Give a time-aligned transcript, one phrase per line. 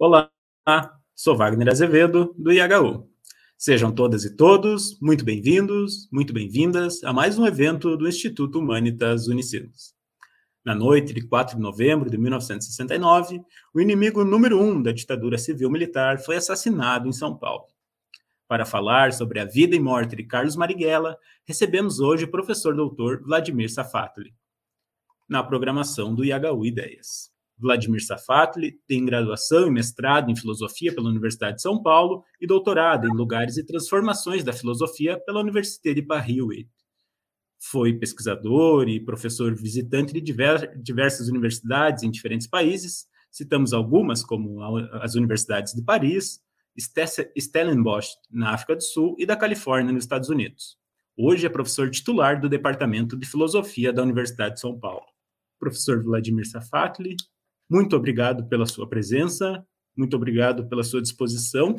[0.00, 0.30] Olá,
[1.12, 3.10] sou Wagner Azevedo, do IHU.
[3.56, 9.26] Sejam todas e todos muito bem-vindos, muito bem-vindas a mais um evento do Instituto Humanitas
[9.26, 9.96] Unicinos.
[10.64, 13.42] Na noite de 4 de novembro de 1969,
[13.74, 17.66] o inimigo número um da ditadura civil-militar foi assassinado em São Paulo.
[18.46, 23.20] Para falar sobre a vida e morte de Carlos Marighella, recebemos hoje o professor doutor
[23.20, 24.32] Vladimir Safatli,
[25.28, 27.36] na programação do IHU Ideias.
[27.58, 33.06] Vladimir Safatli tem graduação e mestrado em filosofia pela Universidade de São Paulo e doutorado
[33.06, 36.66] em lugares e transformações da filosofia pela Université de Paris.
[37.58, 43.06] Foi pesquisador e professor visitante de diversas universidades em diferentes países.
[43.30, 44.60] Citamos algumas, como
[44.92, 46.40] as universidades de Paris,
[47.36, 50.78] Stellenbosch, na África do Sul, e da Califórnia, nos Estados Unidos.
[51.16, 55.04] Hoje é professor titular do Departamento de Filosofia da Universidade de São Paulo.
[55.58, 57.16] Professor Vladimir Safatli,
[57.68, 59.64] muito obrigado pela sua presença,
[59.96, 61.74] muito obrigado pela sua disposição.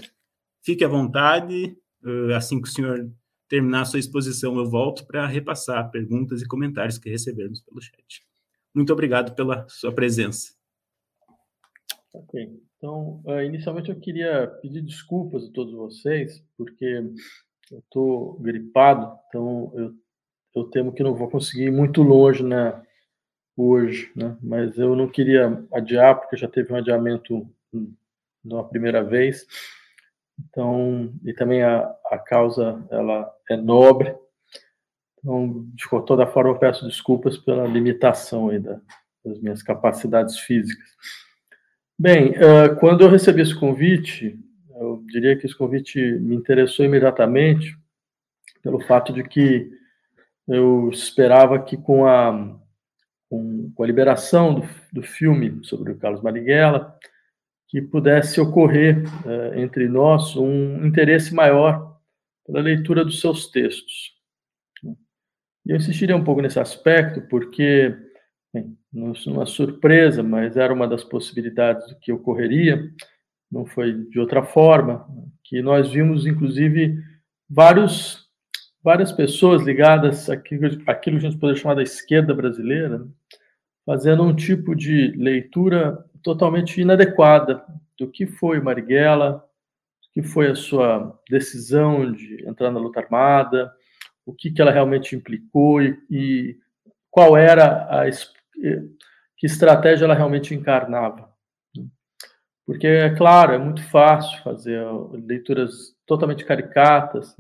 [0.64, 1.78] Fique à vontade,
[2.36, 3.10] assim que o senhor
[3.50, 8.24] terminar a sua exposição, eu volto para repassar perguntas e comentários que recebermos pelo chat.
[8.74, 10.54] Muito obrigado pela sua presença.
[12.14, 12.62] Ok.
[12.78, 17.04] Então, uh, inicialmente eu queria pedir desculpas a todos vocês, porque
[17.72, 19.94] eu estou gripado, então eu,
[20.56, 22.82] eu temo que não vou conseguir ir muito longe né,
[23.62, 24.38] hoje, né?
[24.42, 27.48] mas eu não queria adiar, porque já teve um adiamento
[28.44, 29.46] na primeira vez,
[30.48, 34.16] então, e também a, a causa ela é nobre.
[35.18, 38.80] Então, de toda forma, eu peço desculpas pela limitação aí da,
[39.26, 40.90] das minhas capacidades físicas.
[41.98, 44.40] Bem, uh, quando eu recebi esse convite,
[44.80, 47.78] eu diria que esse convite me interessou imediatamente
[48.64, 49.70] pelo fato de que
[50.48, 52.58] eu esperava que com a,
[53.30, 56.98] com, com a liberação do, do filme sobre o Carlos Marighella,
[57.68, 62.00] que pudesse ocorrer uh, entre nós um interesse maior
[62.46, 64.18] pela leitura dos seus textos.
[64.84, 67.96] E eu insistiria um pouco nesse aspecto, porque,
[68.52, 72.92] bem, não é uma surpresa, mas era uma das possibilidades do que ocorreria,
[73.52, 75.08] não foi de outra forma,
[75.44, 76.98] que nós vimos, inclusive,
[77.48, 78.19] vários,
[78.84, 83.08] várias pessoas ligadas àquilo, àquilo que a gente poderia chamar da esquerda brasileira, né,
[83.86, 87.64] fazendo um tipo de leitura totalmente inadequada
[87.98, 89.44] do que foi Marighella,
[90.02, 93.74] do que foi a sua decisão de entrar na luta armada,
[94.26, 96.58] o que, que ela realmente implicou e, e
[97.10, 98.10] qual era a
[99.38, 101.30] que estratégia ela realmente encarnava.
[102.66, 104.80] Porque, é claro, é muito fácil fazer
[105.28, 107.36] leituras totalmente caricatas,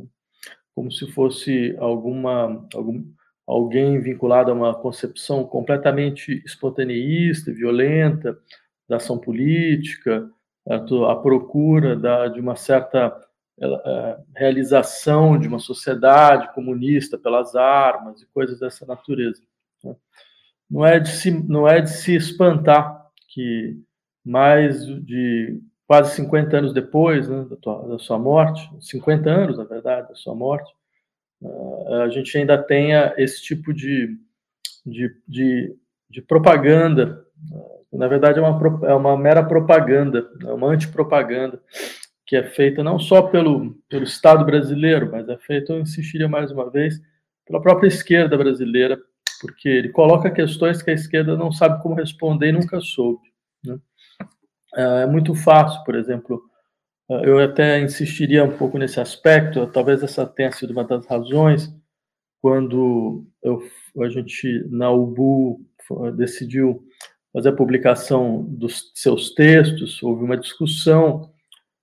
[0.79, 3.03] como se fosse alguma, algum,
[3.45, 8.39] alguém vinculado a uma concepção completamente espontaneísta, violenta,
[8.87, 10.31] da ação política,
[10.65, 13.13] a, procura da, de uma certa
[13.61, 19.41] é, realização de uma sociedade comunista pelas armas e coisas dessa natureza.
[19.83, 19.93] Né?
[20.71, 23.77] Não é de se, não é de se espantar que
[24.23, 25.59] mais de
[25.89, 30.13] quase 50 anos depois né, da, tua, da, sua morte, 50 anos, na verdade, da
[30.13, 30.71] sua morte,
[32.03, 34.15] a gente ainda tenha esse tipo de,
[34.85, 35.75] de, de,
[36.07, 37.25] de propaganda
[37.91, 41.59] na verdade, é uma, é uma mera propaganda, é uma antipropaganda,
[42.25, 46.51] que é feita não só pelo, pelo Estado brasileiro, mas é feita, eu insistiria mais
[46.51, 47.01] uma vez,
[47.47, 48.99] pela própria esquerda brasileira,
[49.41, 53.27] porque ele coloca questões que a esquerda não sabe como responder e nunca soube.
[53.65, 53.79] Né?
[54.75, 56.41] É, é muito fácil, por exemplo,
[57.23, 61.73] eu até insistiria um pouco nesse aspecto, talvez essa tenha sido uma das razões,
[62.41, 63.61] quando eu,
[64.01, 65.59] a gente, na UBU,
[66.15, 66.83] decidiu
[67.33, 71.31] fazer a publicação dos seus textos, houve uma discussão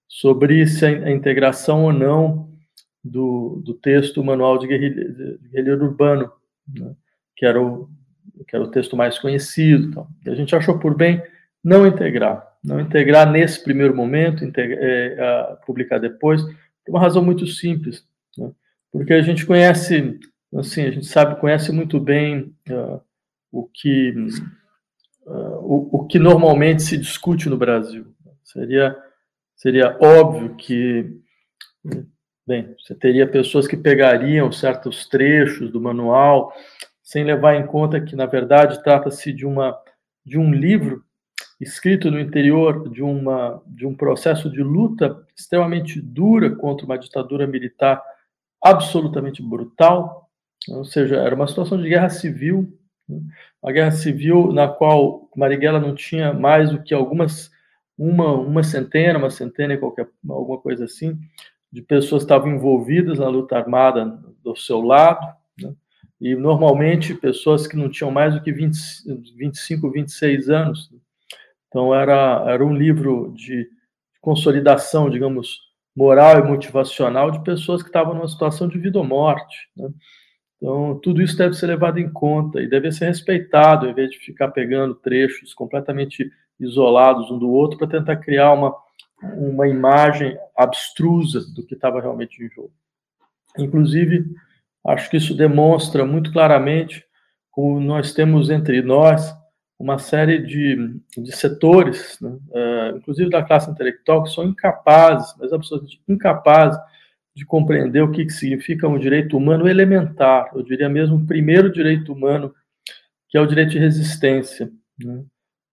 [0.09, 2.49] sobre se a integração ou não
[3.03, 6.33] do, do texto Manual de Guerrilheiro, Guerrilheiro Urbano,
[6.69, 6.95] né?
[7.37, 7.89] que, era o,
[8.47, 9.89] que era o texto mais conhecido.
[9.89, 10.09] Então.
[10.27, 11.23] A gente achou por bem
[11.63, 17.47] não integrar, não integrar nesse primeiro momento, integrar, é, publicar depois, por uma razão muito
[17.47, 18.05] simples,
[18.37, 18.51] né?
[18.93, 20.19] porque a gente conhece,
[20.55, 23.01] assim, a gente sabe, conhece muito bem uh,
[23.53, 24.15] o que
[25.27, 28.07] uh, o, o que normalmente se discute no Brasil.
[28.43, 28.97] Seria
[29.57, 31.19] seria óbvio que
[32.47, 36.53] bem, você teria pessoas que pegariam certos trechos do manual
[37.03, 39.77] sem levar em conta que na verdade trata-se de uma
[40.25, 41.05] de um livro
[41.61, 47.47] escrito no interior de uma de um processo de luta extremamente dura contra uma ditadura
[47.47, 48.03] militar
[48.63, 50.29] absolutamente brutal,
[50.69, 53.21] ou seja, era uma situação de guerra civil, né?
[53.63, 57.51] uma guerra civil na qual Marighella não tinha mais do que algumas
[57.97, 61.19] uma uma centena, uma centena qualquer alguma coisa assim
[61.73, 65.27] de pessoas que estavam envolvidas na luta armada do seu lado,
[65.61, 65.75] né?
[66.21, 68.79] e normalmente pessoas que não tinham mais do que 20,
[69.37, 70.91] 25, 26 anos.
[71.69, 73.69] Então era era um livro de
[74.21, 75.61] consolidação, digamos,
[75.97, 79.69] moral e motivacional de pessoas que estavam numa situação de vida ou morte.
[79.77, 79.89] Né?
[80.57, 84.19] Então, tudo isso deve ser levado em conta e deve ser respeitado, em vez de
[84.19, 88.75] ficar pegando trechos completamente isolados um do outro para tentar criar uma,
[89.23, 92.73] uma imagem abstrusa do que estava realmente em jogo.
[93.59, 94.25] Inclusive,
[94.87, 97.05] acho que isso demonstra muito claramente
[97.51, 99.35] como nós temos entre nós
[99.79, 105.53] uma série de, de setores, né, uh, inclusive da classe intelectual, que são incapazes, mas
[105.53, 106.79] absolutamente incapazes,
[107.35, 111.71] de compreender o que, que significa um direito humano elementar, eu diria mesmo o primeiro
[111.71, 112.55] direito humano,
[113.29, 114.71] que é o direito de resistência.
[114.99, 115.23] Né?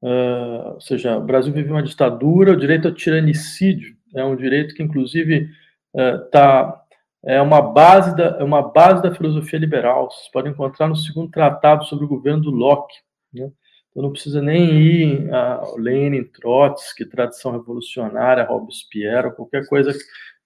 [0.02, 4.76] Uh, ou seja, o Brasil vive uma ditadura, o direito ao tiranicídio é um direito
[4.76, 5.50] que, inclusive,
[5.94, 6.84] uh, tá,
[7.26, 10.12] é uma base da, é uma base da filosofia liberal.
[10.12, 12.96] Vocês podem encontrar no segundo tratado sobre o governo do Locke.
[13.34, 13.50] Né?
[13.94, 19.94] Então não precisa nem ir a Lenin, Trotsky, tradição revolucionária, Robespierre, qualquer coisa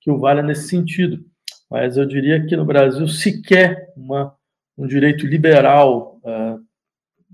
[0.01, 1.23] que o valha nesse sentido.
[1.71, 4.35] Mas eu diria que no Brasil sequer uma,
[4.77, 6.61] um direito liberal uh,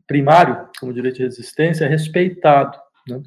[0.05, 2.77] primário, como direito de resistência, é respeitado,
[3.07, 3.19] né?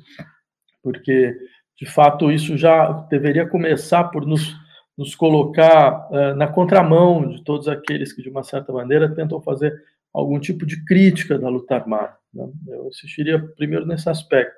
[0.81, 1.37] porque,
[1.77, 4.55] de fato, isso já deveria começar por nos,
[4.97, 9.75] nos colocar uh, na contramão de todos aqueles que, de uma certa maneira, tentam fazer
[10.19, 12.17] algum tipo de crítica da luta armada.
[12.33, 12.49] Né?
[12.69, 14.55] Eu insistiria primeiro nesse aspecto.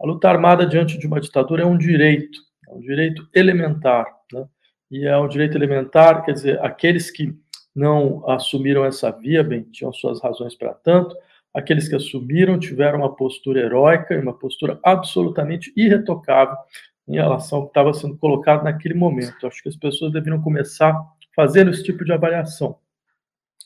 [0.00, 2.38] A luta armada diante de uma ditadura é um direito,
[2.68, 4.06] é um direito elementar.
[4.32, 4.46] Né?
[4.90, 7.34] E é um direito elementar, quer dizer, aqueles que
[7.74, 11.14] não assumiram essa via, bem, tinham suas razões para tanto,
[11.52, 16.56] Aqueles que assumiram tiveram uma postura heróica e uma postura absolutamente irretocável
[17.08, 19.46] em relação ao que estava sendo colocado naquele momento.
[19.46, 20.94] Acho que as pessoas deveriam começar
[21.34, 22.78] fazendo esse tipo de avaliação.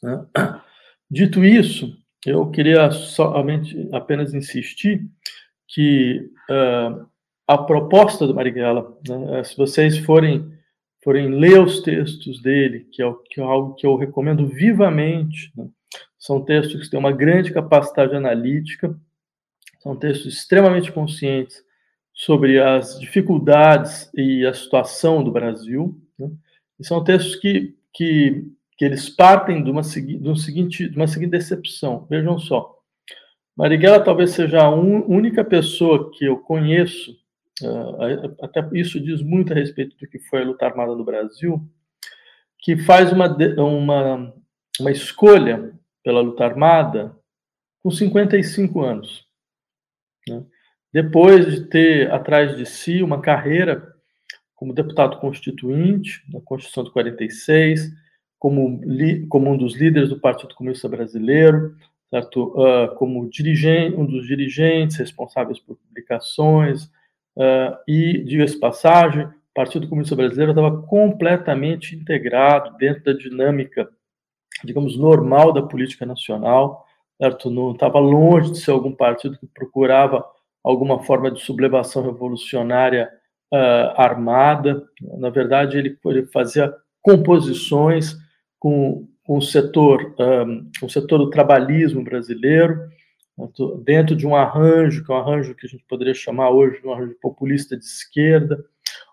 [0.02, 0.24] Né?
[1.14, 1.96] Dito isso,
[2.26, 5.06] eu queria somente apenas insistir
[5.68, 7.06] que uh,
[7.46, 10.52] a proposta do Marighella, né, se vocês forem
[11.04, 15.68] forem ler os textos dele, que é, que é algo que eu recomendo vivamente, né,
[16.18, 18.98] são textos que têm uma grande capacidade analítica,
[19.78, 21.62] são textos extremamente conscientes
[22.12, 25.96] sobre as dificuldades e a situação do Brasil.
[26.18, 26.28] Né?
[26.80, 31.06] E são textos que, que, que eles partem de uma, de, um seguinte, de uma
[31.06, 32.06] seguinte decepção.
[32.10, 32.74] Vejam só.
[33.56, 37.12] Marighella talvez seja a un, única pessoa que eu conheço,
[37.62, 41.60] uh, até isso diz muito a respeito do que foi a luta armada no Brasil,
[42.58, 43.28] que faz uma,
[43.58, 44.34] uma,
[44.80, 47.16] uma escolha pela luta armada
[47.82, 49.24] com 55 anos.
[50.28, 50.44] Né?
[50.92, 53.94] Depois de ter atrás de si uma carreira
[54.54, 57.90] como deputado constituinte na Constituição de 46,
[58.44, 58.78] como,
[59.30, 61.74] como um dos líderes do Partido Comunista Brasileiro,
[62.10, 62.52] certo?
[62.60, 66.84] Uh, como dirigente, um dos dirigentes responsáveis por publicações,
[67.38, 73.88] uh, e, diga-se passagem, o Partido Comunista Brasileiro estava completamente integrado dentro da dinâmica
[74.62, 76.86] digamos, normal da política nacional,
[77.16, 77.50] certo?
[77.50, 80.22] Não estava longe de ser algum partido que procurava
[80.62, 83.10] alguma forma de sublevação revolucionária
[83.50, 84.84] uh, armada.
[85.18, 86.70] Na verdade, ele, ele fazia
[87.00, 88.22] composições
[88.64, 92.88] com, o setor, um, o setor do trabalhismo brasileiro,
[93.84, 96.86] dentro de um arranjo, que é um arranjo que a gente poderia chamar hoje de
[96.86, 98.64] um arranjo populista de esquerda,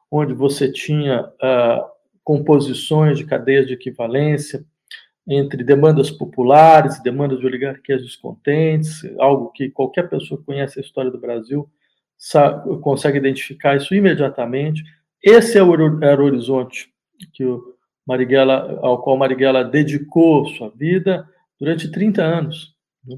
[0.09, 1.85] onde você tinha uh,
[2.23, 4.63] composições de cadeias de equivalência,
[5.27, 10.81] entre demandas populares e demandas de oligarquias descontentes, algo que qualquer pessoa que conhece a
[10.81, 11.69] história do Brasil
[12.17, 14.81] sabe, consegue identificar isso imediatamente.
[15.21, 16.89] Esse é era o horizonte
[17.33, 17.75] que o
[18.11, 21.25] Marighella, ao qual Marighella dedicou sua vida
[21.57, 22.75] durante 30 anos.
[23.07, 23.17] Né?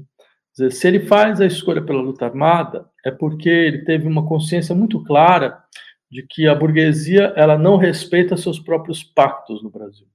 [0.52, 4.72] Dizer, se ele faz a escolha pela luta armada, é porque ele teve uma consciência
[4.72, 5.60] muito clara
[6.08, 10.06] de que a burguesia ela não respeita seus próprios pactos no Brasil.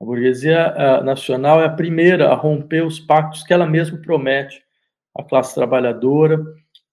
[0.00, 4.62] A burguesia nacional é a primeira a romper os pactos que ela mesma promete
[5.14, 6.42] à classe trabalhadora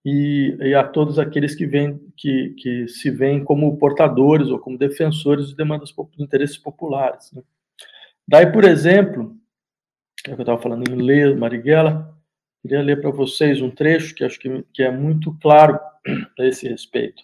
[0.09, 4.77] e, e a todos aqueles que, vem, que, que se veem como portadores ou como
[4.77, 7.29] defensores de demandas de interesses populares.
[7.33, 7.43] Né?
[8.25, 9.35] Daí, por exemplo,
[10.25, 12.17] é que eu estava falando em ler Marighella,
[12.61, 15.77] queria ler para vocês um trecho que acho que, que é muito claro
[16.39, 17.21] a esse respeito.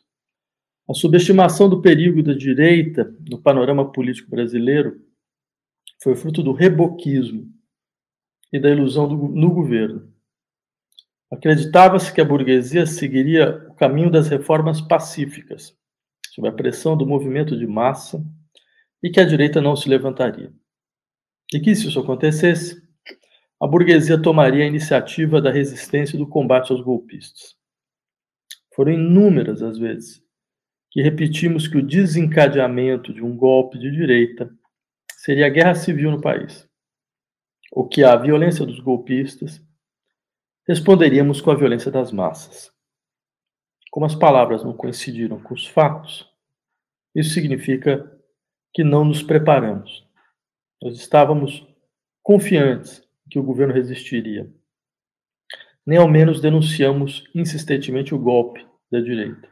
[0.89, 5.01] A subestimação do perigo da direita no panorama político brasileiro
[6.01, 7.49] foi fruto do reboquismo
[8.51, 10.12] e da ilusão do, no governo.
[11.33, 15.75] Acreditava-se que a burguesia seguiria o caminho das reformas pacíficas,
[16.29, 18.23] sob a pressão do movimento de massa,
[19.01, 20.53] e que a direita não se levantaria.
[21.51, 22.79] E que, se isso acontecesse,
[23.59, 27.55] a burguesia tomaria a iniciativa da resistência e do combate aos golpistas.
[28.75, 30.21] Foram inúmeras as vezes
[30.91, 34.53] que repetimos que o desencadeamento de um golpe de direita
[35.17, 36.69] seria a guerra civil no país,
[37.71, 39.59] ou que a violência dos golpistas
[40.67, 42.71] responderíamos com a violência das massas.
[43.91, 46.27] Como as palavras não coincidiram com os fatos,
[47.15, 48.11] isso significa
[48.73, 50.07] que não nos preparamos.
[50.81, 51.65] Nós estávamos
[52.23, 54.51] confiantes que o governo resistiria.
[55.85, 59.47] Nem ao menos denunciamos insistentemente o golpe da direita.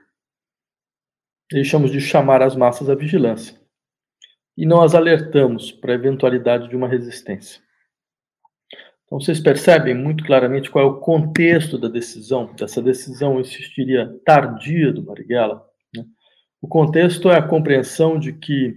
[1.51, 3.59] Deixamos de chamar as massas à vigilância
[4.57, 7.61] e não as alertamos para a eventualidade de uma resistência.
[9.11, 14.17] Então, vocês percebem muito claramente qual é o contexto da decisão, dessa decisão, eu insistiria,
[14.25, 15.67] tardia do Marighella.
[15.93, 16.05] Né?
[16.61, 18.73] O contexto é a compreensão de que,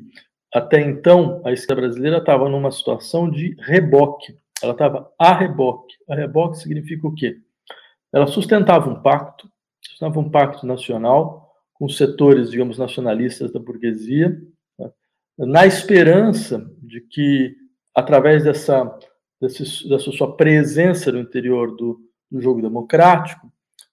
[0.52, 4.36] até então, a esquerda brasileira estava numa situação de reboque.
[4.60, 5.94] Ela estava a reboque.
[6.10, 7.36] A reboque significa o quê?
[8.12, 9.48] Ela sustentava um pacto,
[9.80, 14.36] sustentava um pacto nacional com setores, digamos, nacionalistas da burguesia,
[14.76, 14.90] né?
[15.38, 17.54] na esperança de que,
[17.94, 18.98] através dessa
[19.40, 22.00] dessa sua presença no interior do,
[22.30, 23.52] do jogo democrático,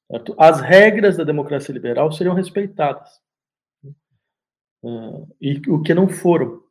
[0.10, 0.36] certo?
[0.38, 3.10] as regras da democracia liberal seriam respeitadas.
[4.84, 6.62] Uh, e o que não foram.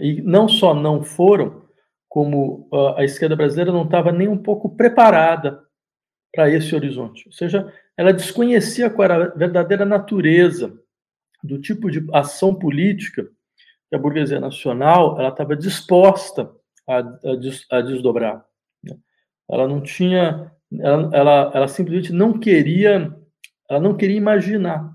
[0.00, 1.62] E não só não foram,
[2.08, 5.62] como uh, a esquerda brasileira não estava nem um pouco preparada
[6.32, 7.26] para esse horizonte.
[7.26, 10.78] Ou seja, ela desconhecia qual era a verdadeira natureza
[11.42, 13.28] do tipo de ação política
[13.88, 16.50] que a burguesia nacional ela estava disposta
[16.86, 18.44] a, a, des, a desdobrar.
[18.82, 18.96] Né?
[19.50, 23.14] Ela não tinha, ela, ela, ela simplesmente não queria,
[23.68, 24.94] ela não queria imaginar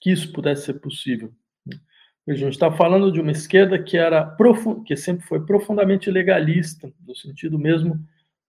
[0.00, 1.32] que isso pudesse ser possível.
[1.66, 1.76] Né?
[2.28, 4.36] A gente está falando de uma esquerda que era
[4.86, 7.98] que sempre foi profundamente legalista, no sentido mesmo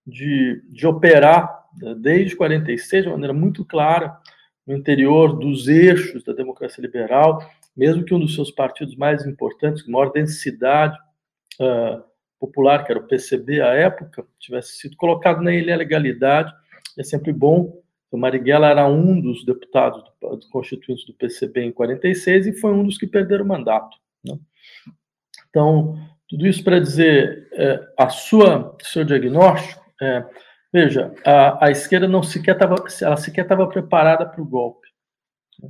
[0.05, 4.17] de, de operar né, desde 46 de maneira muito clara
[4.65, 7.39] no interior dos eixos da democracia liberal,
[7.75, 10.97] mesmo que um dos seus partidos mais importantes, com maior densidade
[11.59, 12.03] uh,
[12.39, 16.53] popular, que era o PCB à época, tivesse sido colocado na ilegalidade.
[16.97, 17.81] É sempre bom.
[18.11, 22.83] O Marighella era um dos deputados do, constituintes do PCB em 46 e foi um
[22.83, 23.97] dos que perderam o mandato.
[24.23, 24.37] Né?
[25.49, 29.83] Então, tudo isso para dizer é, a sua seu diagnóstico.
[30.01, 30.25] É,
[30.71, 34.87] veja, a, a, esquerda não sequer estava, ela sequer estava preparada para o golpe.
[35.61, 35.69] Né?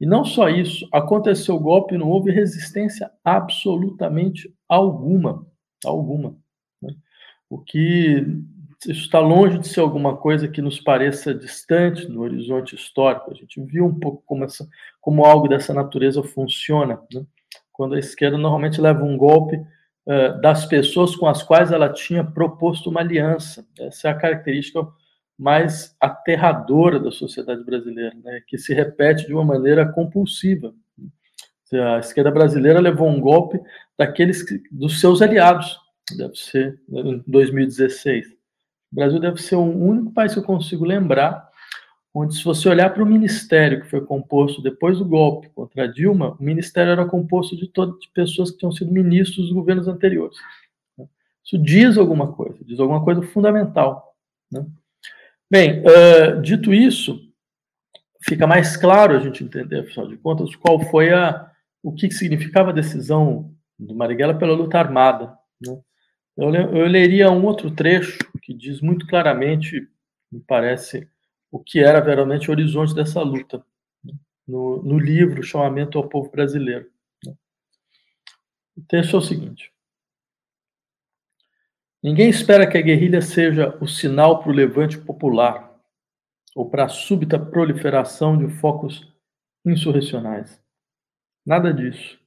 [0.00, 5.46] E não só isso, aconteceu o golpe e não houve resistência absolutamente alguma
[5.84, 6.36] alguma.
[6.80, 6.94] Né?
[7.48, 8.24] O que
[8.90, 13.30] está longe de ser alguma coisa que nos pareça distante no horizonte histórico.
[13.30, 14.68] A gente viu um pouco como, essa,
[15.00, 17.24] como algo dessa natureza funciona, né?
[17.72, 22.24] quando a esquerda normalmente leva um golpe uh, das pessoas com as quais ela tinha
[22.24, 23.66] proposto uma aliança.
[23.78, 24.86] Essa é a característica
[25.38, 28.42] mais aterradora da sociedade brasileira, né?
[28.46, 30.74] que se repete de uma maneira compulsiva.
[31.72, 33.60] A esquerda brasileira levou um golpe
[33.98, 35.78] daqueles dos seus aliados,
[36.16, 38.26] deve ser em 2016.
[38.92, 41.50] O Brasil deve ser o único país que eu consigo lembrar
[42.14, 46.36] onde, se você olhar para o ministério que foi composto depois do golpe contra Dilma,
[46.38, 50.36] o ministério era composto de, todas de pessoas que tinham sido ministros dos governos anteriores.
[51.44, 54.14] Isso diz alguma coisa, diz alguma coisa fundamental.
[54.50, 54.64] Né?
[55.50, 57.18] Bem, uh, dito isso,
[58.20, 61.50] fica mais claro a gente entender, afinal de contas, qual foi a,
[61.82, 65.36] o que significava a decisão do Marighella pela luta armada.
[65.60, 65.80] Né?
[66.36, 69.88] Eu, eu leria um outro trecho que diz muito claramente,
[70.30, 71.08] me parece,
[71.50, 73.64] o que era verdadeiramente o horizonte dessa luta,
[74.04, 74.14] né?
[74.46, 76.88] no, no livro Chamamento ao Povo Brasileiro.
[77.24, 77.34] Né?
[78.76, 79.72] O texto é o seguinte:
[82.02, 85.72] Ninguém espera que a guerrilha seja o sinal para o levante popular
[86.54, 89.08] ou para a súbita proliferação de focos
[89.64, 90.61] insurrecionais.
[91.44, 92.18] Nada disso.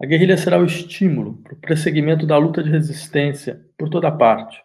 [0.00, 4.62] A guerrilha será o estímulo para o prosseguimento da luta de resistência por toda parte,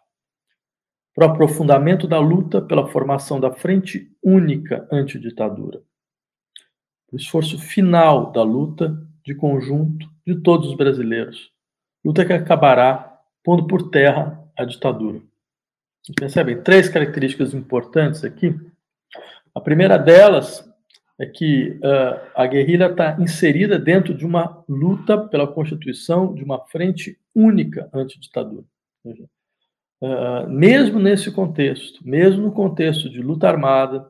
[1.16, 5.82] para o aprofundamento da luta pela formação da frente única antiditadura,
[7.12, 11.52] o esforço final da luta de conjunto de todos os brasileiros,
[12.04, 15.22] luta que acabará pondo por terra a ditadura.
[16.16, 16.62] Percebem?
[16.62, 18.60] Três características importantes aqui.
[19.54, 20.68] A primeira delas
[21.22, 26.66] é que uh, a guerrilha está inserida dentro de uma luta pela constituição de uma
[26.66, 28.66] frente única antiditadura.
[29.06, 34.10] Uh, mesmo nesse contexto, mesmo no contexto de luta armada,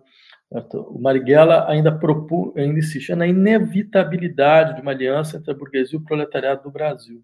[0.73, 6.01] o Marighella ainda, propô, ainda insiste na inevitabilidade de uma aliança entre a burguesia e
[6.01, 7.21] o proletariado do Brasil.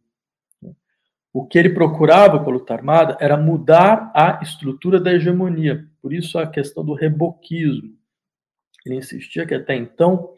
[1.31, 6.11] O que ele procurava com a luta armada era mudar a estrutura da hegemonia, por
[6.11, 7.96] isso a questão do reboquismo.
[8.87, 10.33] Ele insistia que até então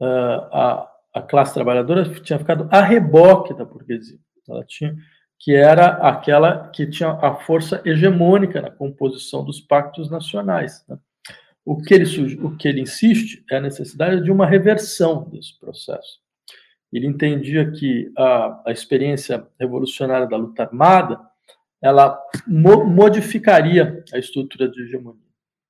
[0.00, 4.18] a, a classe trabalhadora tinha ficado a reboque da burguesia.
[4.48, 4.96] Ela tinha
[5.38, 10.84] que era aquela que tinha a força hegemônica na composição dos pactos nacionais.
[10.86, 10.98] Né?
[11.64, 16.20] O, que ele, o que ele insiste é a necessidade de uma reversão desse processo.
[16.92, 21.18] Ele entendia que a, a experiência revolucionária da luta armada
[21.82, 25.22] ela mo modificaria a estrutura de hegemonia,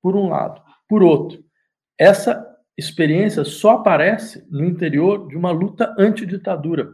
[0.03, 0.61] por um lado.
[0.89, 1.45] Por outro,
[2.01, 2.47] essa
[2.79, 6.91] experiência só aparece no interior de uma luta antiditadura.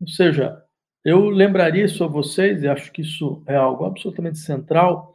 [0.00, 0.60] Ou seja,
[1.04, 5.14] eu lembraria isso a vocês, e acho que isso é algo absolutamente central,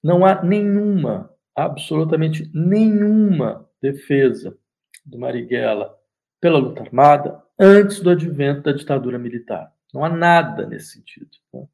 [0.00, 4.56] não há nenhuma, absolutamente nenhuma defesa
[5.04, 5.92] do Marighella
[6.40, 9.72] pela luta armada antes do advento da ditadura militar.
[9.92, 11.30] Não há nada nesse sentido.
[11.52, 11.66] Né?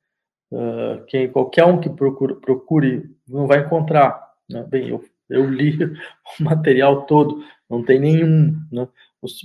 [0.51, 4.33] Uh, quem, qualquer um que procure, procure não vai encontrar.
[4.49, 4.65] Né?
[4.65, 5.79] Bem, eu, eu li
[6.41, 8.57] o material todo, não tem nenhum.
[8.71, 8.89] Né?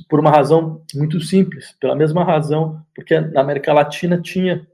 [0.08, 4.66] por uma razão muito simples, pela mesma razão, porque na América Latina tinha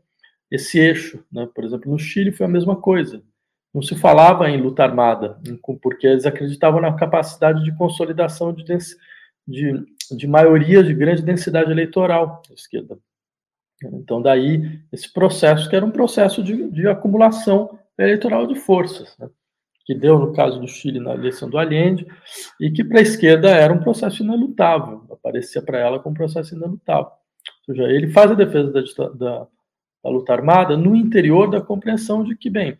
[0.49, 1.47] esse eixo, né?
[1.53, 3.23] por exemplo, no Chile foi a mesma coisa.
[3.73, 5.39] Não se falava em luta armada,
[5.81, 8.63] porque eles acreditavam na capacidade de consolidação de,
[9.47, 12.99] de, de maioria de grande densidade eleitoral da esquerda.
[13.81, 19.17] Então, daí esse processo, que era um processo de, de acumulação eleitoral de forças.
[19.17, 19.29] Né?
[19.91, 22.07] Que deu no caso do Chile na eleição do Allende,
[22.59, 26.55] e que para a esquerda era um processo inelutável, aparecia para ela como um processo
[26.55, 27.11] inelutável.
[27.67, 29.47] Ou seja, ele faz a defesa da, da,
[30.01, 32.77] da luta armada no interior da compreensão de que, bem,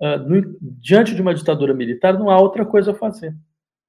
[0.00, 3.34] uh, no, diante de uma ditadura militar não há outra coisa a fazer,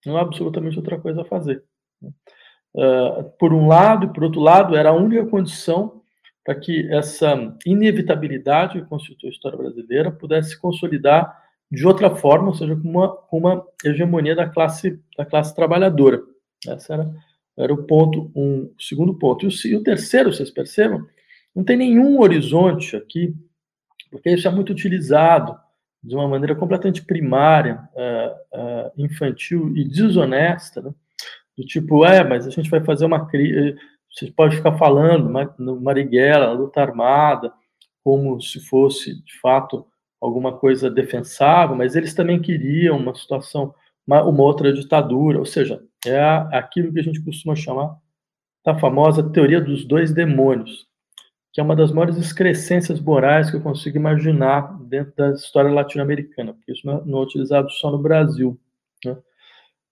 [0.04, 1.64] não há absolutamente outra coisa a fazer.
[2.02, 6.02] Uh, por um lado, e por outro lado, era a única condição
[6.44, 11.43] para que essa inevitabilidade que constitui a história brasileira pudesse se consolidar
[11.74, 16.22] de outra forma, ou seja, com uma, uma hegemonia da classe, da classe trabalhadora.
[16.68, 17.12] Esse era,
[17.58, 19.44] era o ponto, um o segundo ponto.
[19.44, 21.04] E o, e o terceiro, vocês percebam,
[21.56, 23.34] não tem nenhum horizonte aqui,
[24.12, 25.58] porque isso é muito utilizado
[26.04, 30.94] de uma maneira completamente primária, uh, uh, infantil e desonesta, né?
[31.58, 33.76] do tipo, é, mas a gente vai fazer uma crise,
[34.12, 35.32] você pode ficar falando
[35.82, 37.52] Marighella, luta armada,
[38.04, 39.88] como se fosse, de fato,
[40.24, 43.74] alguma coisa defensável, mas eles também queriam uma situação,
[44.08, 46.20] uma, uma outra ditadura, ou seja, é
[46.52, 47.98] aquilo que a gente costuma chamar
[48.66, 50.88] da famosa teoria dos dois demônios,
[51.52, 56.54] que é uma das maiores excrescências morais que eu consigo imaginar dentro da história latino-americana,
[56.54, 58.58] porque isso não é, não é utilizado só no Brasil.
[59.06, 59.18] Né?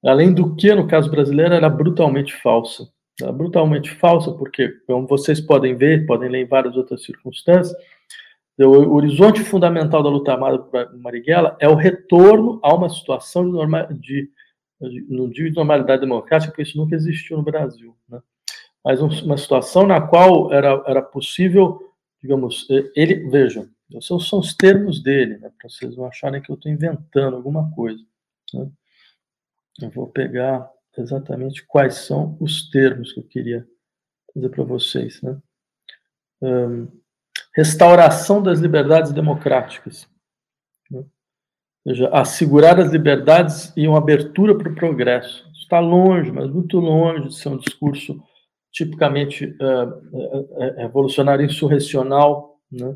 [0.03, 2.87] Além do que, no caso brasileiro, era brutalmente falsa.
[3.21, 7.75] Era brutalmente falsa porque, como vocês podem ver, podem ler em várias outras circunstâncias,
[8.59, 13.95] o horizonte fundamental da luta armada para Marighella é o retorno a uma situação de,
[13.99, 14.31] de,
[14.79, 18.21] de, de normalidade democrática, porque isso nunca existiu no Brasil, né?
[18.83, 21.79] mas uma situação na qual era, era possível,
[22.21, 26.55] digamos, ele, vejam, esses são os termos dele, né, para vocês não acharem que eu
[26.55, 28.03] estou inventando alguma coisa.
[28.53, 28.69] Né?
[29.81, 33.67] Eu vou pegar exatamente quais são os termos que eu queria
[34.35, 35.21] dizer para vocês.
[35.21, 35.37] Né?
[36.41, 36.87] Um,
[37.53, 40.07] restauração das liberdades democráticas.
[40.89, 40.99] Né?
[41.85, 45.49] Ou seja, assegurar as liberdades e uma abertura para o progresso.
[45.53, 48.21] Está longe, mas muito longe de ser um discurso
[48.71, 52.59] tipicamente uh, revolucionário insurrecional.
[52.71, 52.95] Né?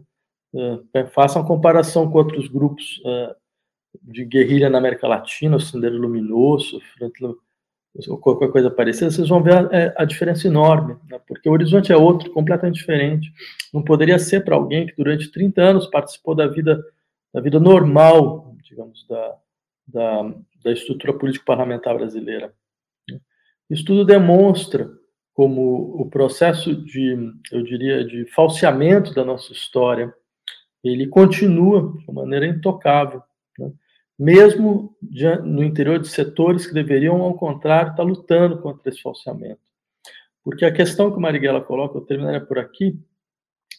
[1.11, 3.01] Faça uma comparação com outros grupos
[4.01, 6.79] de guerrilha na América Latina, o Sendero Luminoso,
[8.09, 11.19] ou qualquer coisa parecida, vocês vão ver a, é, a diferença enorme, né?
[11.25, 13.31] porque o horizonte é outro, completamente diferente.
[13.73, 16.83] Não poderia ser para alguém que durante 30 anos participou da vida,
[17.33, 19.35] da vida normal, digamos, da,
[19.87, 22.53] da, da estrutura político-parlamentar brasileira.
[23.69, 24.89] Isso tudo demonstra
[25.33, 27.17] como o processo de,
[27.51, 30.13] eu diria, de falseamento da nossa história,
[30.83, 33.21] ele continua de maneira intocável.
[33.59, 33.71] Né?
[34.17, 34.95] Mesmo
[35.43, 39.59] no interior de setores que deveriam, ao contrário, estar lutando contra esse falseamento.
[40.43, 42.97] Porque a questão que o Marighella coloca, eu terminaria por aqui,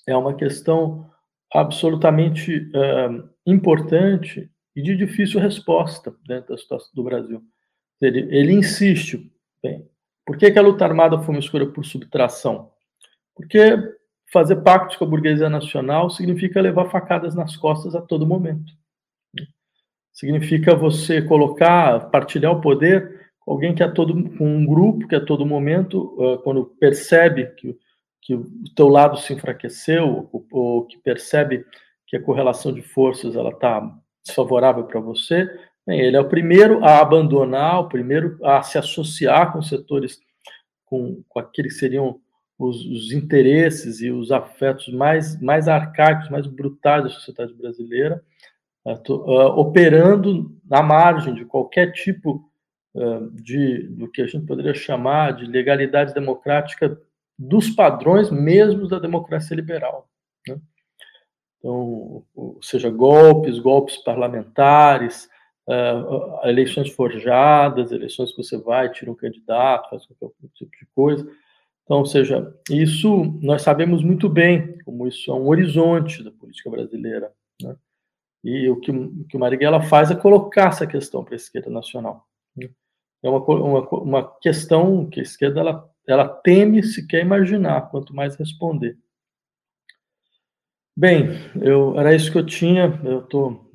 [0.07, 1.11] é uma questão
[1.53, 7.43] absolutamente uh, importante e de difícil resposta dentro da situação do Brasil.
[8.01, 9.89] Ele, ele insiste, bem,
[10.25, 12.73] por que, que a luta armada foi uma escolha por subtração?
[13.35, 13.61] Porque
[14.31, 18.76] fazer pactos com a burguesia nacional significa levar facadas nas costas a todo momento
[20.17, 25.15] significa você colocar, partilhar o poder com alguém que é todo, com um grupo que
[25.15, 27.77] a todo momento, quando percebe que,
[28.23, 31.67] que o teu lado se enfraqueceu, ou, ou que percebe
[32.07, 33.87] que a correlação de forças ela está
[34.25, 35.49] desfavorável para você,
[35.87, 40.19] bem, ele é o primeiro a abandonar, o primeiro a se associar com setores,
[40.87, 42.19] com, com aqueles que seriam
[42.59, 48.25] os, os, interesses e os afetos mais, mais arcaicos, mais brutais da sociedade brasileira,
[49.57, 52.49] operando na margem de qualquer tipo
[52.95, 57.01] uh, de do que a gente poderia chamar de legalidade democrática
[57.39, 60.09] dos padrões mesmo da democracia liberal.
[60.49, 60.59] Né?
[61.59, 62.25] Então,
[62.63, 65.29] seja golpes, golpes parlamentares,
[65.69, 71.29] uh, eleições forjadas, eleições que você vai, tira um candidato, faz qualquer tipo de coisa.
[71.85, 76.71] Então, ou seja, isso nós sabemos muito bem como isso é um horizonte da política
[76.71, 77.33] brasileira.
[77.63, 77.77] Né?
[78.47, 82.25] E o que, o que Marighella faz é colocar essa questão para a esquerda nacional.
[82.57, 82.71] Né?
[83.21, 88.37] É uma, uma, uma questão que a esquerda ela, ela teme sequer imaginar, quanto mais
[88.37, 88.97] responder.
[90.97, 91.31] Bem,
[91.61, 92.85] eu, era isso que eu tinha.
[93.05, 93.69] Eu tô,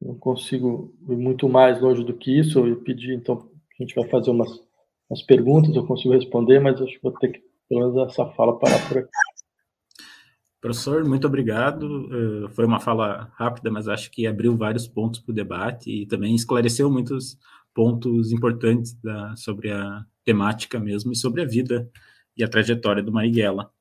[0.00, 2.66] não consigo ir muito mais longe do que isso.
[2.66, 3.46] Eu pedi, então,
[3.78, 4.58] a gente vai fazer umas,
[5.10, 8.58] umas perguntas, eu consigo responder, mas acho que vou ter que, pelo menos, essa fala
[8.58, 9.10] parar por aqui.
[10.62, 12.06] Professor, muito obrigado.
[12.06, 16.06] Uh, foi uma fala rápida, mas acho que abriu vários pontos para o debate e
[16.06, 17.36] também esclareceu muitos
[17.74, 21.90] pontos importantes da, sobre a temática mesmo e sobre a vida
[22.36, 23.72] e a trajetória do Marighella.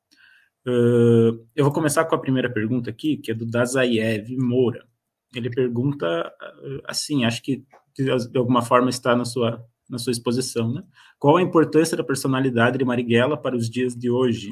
[0.65, 4.83] Uh, eu vou começar com a primeira pergunta aqui, que é do Dazayev Moura.
[5.35, 7.63] Ele pergunta uh, assim, acho que
[7.95, 10.83] de alguma forma está na sua, na sua exposição, né?
[11.19, 14.51] Qual a importância da personalidade de Marighella para os dias de hoje?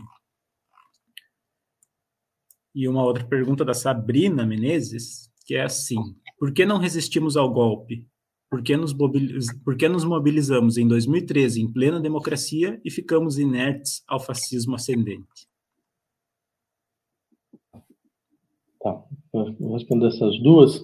[2.80, 5.98] E uma outra pergunta da Sabrina Menezes, que é assim:
[6.40, 8.08] por que não resistimos ao golpe?
[8.50, 8.94] Por que nos,
[9.66, 15.50] por que nos mobilizamos em 2013 em plena democracia e ficamos inertes ao fascismo ascendente?
[18.82, 20.82] Tá, vou responder essas duas.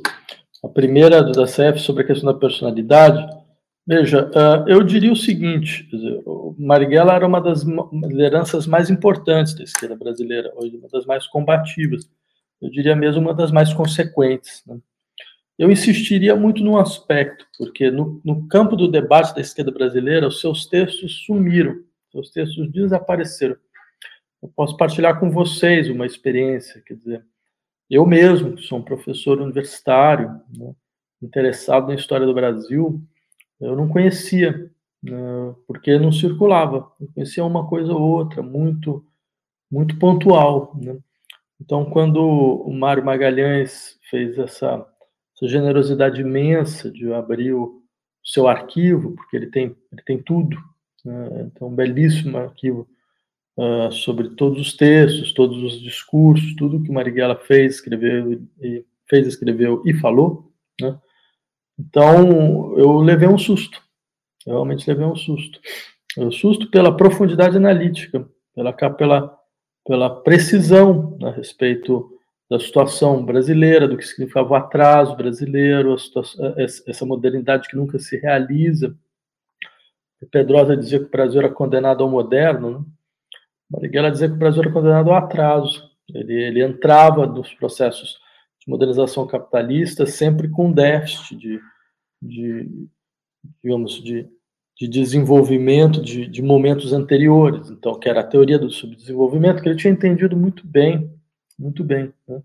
[0.65, 3.25] A primeira da CF sobre a questão da personalidade.
[3.88, 5.88] Veja, uh, eu diria o seguinte:
[6.58, 12.10] Marighella era uma das lideranças mais importantes da esquerda brasileira, hoje uma das mais combativas,
[12.62, 14.63] eu diria mesmo uma das mais consequentes.
[14.65, 14.80] Né?
[15.58, 20.41] Eu insistiria muito num aspecto, porque no, no, campo do debate da esquerda brasileira, os
[20.41, 21.76] seus textos sumiram,
[22.12, 23.56] seus textos desapareceram.
[24.41, 27.26] Eu posso partilhar com vocês uma experiência, quer dizer,
[27.89, 30.74] eu mesmo, que sou um professor universitário, né,
[31.21, 33.02] interessado na história do Brasil,
[33.59, 36.91] eu não conhecia, né, porque não circulava.
[36.99, 39.05] Eu conhecia uma coisa ou outra, muito,
[39.71, 40.73] muito pontual.
[40.81, 40.97] Né?
[41.59, 44.85] Então, quando o Mário Magalhães fez essa,
[45.35, 47.81] essa generosidade imensa de abrir o
[48.23, 50.57] seu arquivo, porque ele tem, ele tem tudo,
[51.03, 51.49] né?
[51.53, 52.87] então, um belíssimo arquivo
[53.57, 59.27] uh, sobre todos os textos, todos os discursos, tudo que Marighella fez, escreveu, e, fez,
[59.27, 60.99] escreveu e falou, né?
[61.77, 63.81] Então, eu levei um susto.
[64.45, 65.59] Eu realmente levei um susto.
[66.17, 69.39] Um susto pela profundidade analítica, pela, pela,
[69.85, 72.11] pela precisão a respeito
[72.49, 78.17] da situação brasileira, do que significava o atraso brasileiro, situação, essa modernidade que nunca se
[78.17, 78.95] realiza.
[80.31, 82.85] Pedrosa dizia que o Brasil era condenado ao moderno, né?
[83.69, 85.89] Marighella dizia que o Brasil era condenado ao atraso.
[86.13, 88.19] Ele, ele entrava nos processos
[88.65, 91.60] de modernização capitalista, sempre com déficit de,
[92.21, 92.88] de
[93.63, 94.28] digamos, de,
[94.78, 97.69] de desenvolvimento de, de, momentos anteriores.
[97.69, 101.12] Então, que era a teoria do subdesenvolvimento, que ele tinha entendido muito bem,
[101.58, 102.12] muito bem.
[102.28, 102.41] Né?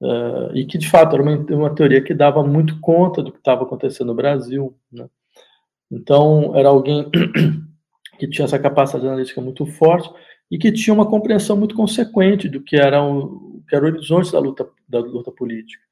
[0.00, 3.38] Uh, e que, de fato, era uma, uma, teoria que dava muito conta do que
[3.38, 4.76] estava acontecendo no Brasil.
[4.92, 5.08] Né?
[5.90, 7.10] Então, era alguém
[8.18, 10.10] que tinha essa capacidade analítica muito forte
[10.50, 14.32] e que tinha uma compreensão muito consequente do que era o, que era o horizonte
[14.32, 15.82] da luta, da luta política.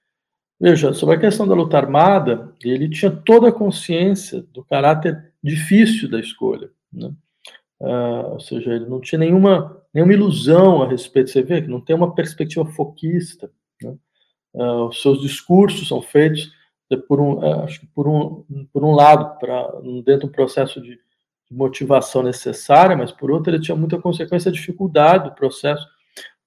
[0.60, 6.08] Veja, sobre a questão da luta armada, ele tinha toda a consciência do caráter difícil
[6.08, 6.70] da escolha.
[6.92, 7.12] Né?
[7.80, 11.30] Uh, ou seja, ele não tinha nenhuma, nenhuma ilusão a respeito.
[11.30, 13.50] Você vê que não tem uma perspectiva foquista.
[13.82, 13.96] Né?
[14.54, 16.52] Uh, os seus discursos são feitos
[17.08, 19.68] por um, uh, acho que por um, por um lado, pra,
[20.04, 21.13] dentro do processo de, de
[21.50, 25.86] motivação necessária, mas por outro, ele tinha muita consequência de dificuldade do processo,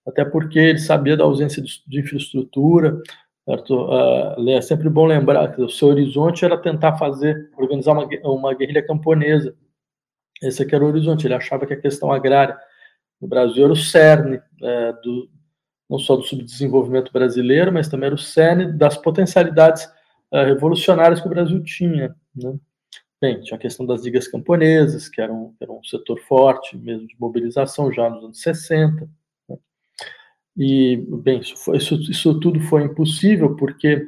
[0.06, 3.02] até porque ele sabia da ausência de, infraestrutura.
[3.46, 3.88] Certo?
[4.50, 8.86] é sempre bom lembrar que o seu horizonte era tentar fazer, organizar uma, uma guerrilha
[8.86, 9.56] camponesa
[10.42, 11.26] esse aqui era o horizonte.
[11.26, 12.58] Ele achava que a questão agrária
[13.20, 15.30] no Brasil era o cerne é, do,
[15.90, 19.90] não só do subdesenvolvimento brasileiro, mas também era o cerne das potencialidades
[20.32, 22.16] é, revolucionárias que o Brasil tinha.
[22.36, 22.56] Né?
[23.20, 27.16] Bem, tinha a questão das ligas camponesas, que eram, eram um setor forte mesmo de
[27.20, 29.10] mobilização já nos anos 60.
[29.50, 29.58] Né?
[30.56, 34.06] E, bem, isso, foi, isso, isso tudo foi impossível porque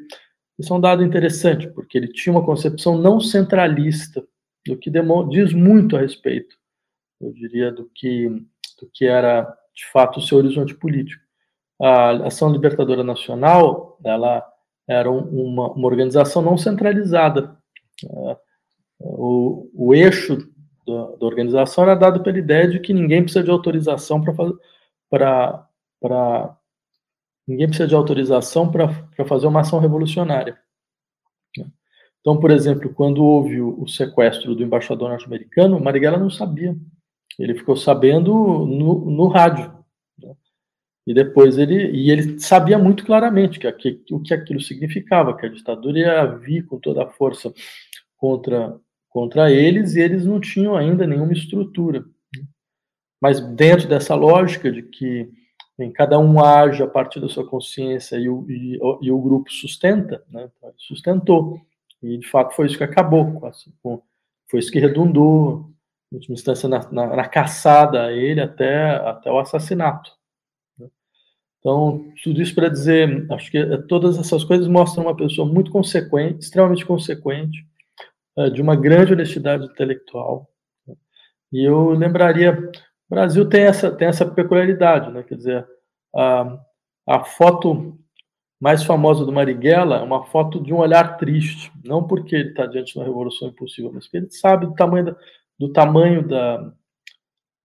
[0.60, 4.24] isso é um dado interessante, porque ele tinha uma concepção não centralista
[4.68, 4.92] do que
[5.30, 6.56] diz muito a respeito,
[7.20, 9.44] eu diria, do que, do que era,
[9.74, 11.24] de fato, o seu horizonte político.
[11.82, 14.46] A Ação Libertadora Nacional, ela
[14.88, 17.58] era uma, uma organização não centralizada.
[19.00, 20.38] O, o eixo
[20.86, 24.56] da, da, organização era dado pela ideia de que ninguém precisa de autorização para fazer
[25.10, 26.58] para
[27.48, 30.58] ninguém precisa de autorização para fazer uma ação revolucionária.
[32.22, 36.76] Então, por exemplo, quando houve o sequestro do embaixador norte-americano, Marighella não sabia.
[37.40, 39.74] Ele ficou sabendo no, no rádio.
[40.18, 40.36] Né?
[41.08, 45.46] E depois ele e ele sabia muito claramente que, que, o que aquilo significava, que
[45.46, 47.52] a ditadura ia vir com toda a força
[48.18, 48.78] contra
[49.10, 52.06] contra eles e eles não tinham ainda nenhuma estrutura.
[53.22, 55.30] Mas dentro dessa lógica de que
[55.78, 59.52] bem, cada um age a partir da sua consciência e o, e, e o grupo
[59.52, 60.50] sustenta, né?
[60.78, 61.62] Sustentou.
[62.04, 63.72] E, de fato, foi isso que acabou, assim,
[64.50, 65.70] foi isso que redundou,
[66.12, 70.12] em última instância, na, na, na caçada a ele até, até o assassinato.
[70.78, 70.88] Né?
[71.60, 76.40] Então, tudo isso para dizer, acho que todas essas coisas mostram uma pessoa muito consequente,
[76.40, 77.68] extremamente consequente,
[78.48, 80.48] de uma grande honestidade intelectual.
[80.88, 80.96] Né?
[81.52, 85.24] E eu lembraria, o Brasil tem essa, tem essa peculiaridade, né?
[85.24, 85.68] quer dizer,
[86.16, 86.60] a,
[87.08, 87.98] a foto
[88.60, 92.66] mais famosa do Marighella é uma foto de um olhar triste, não porque ele está
[92.66, 95.16] diante de uma revolução impossível, mas porque ele sabe do tamanho da,
[95.58, 96.58] do tamanho da,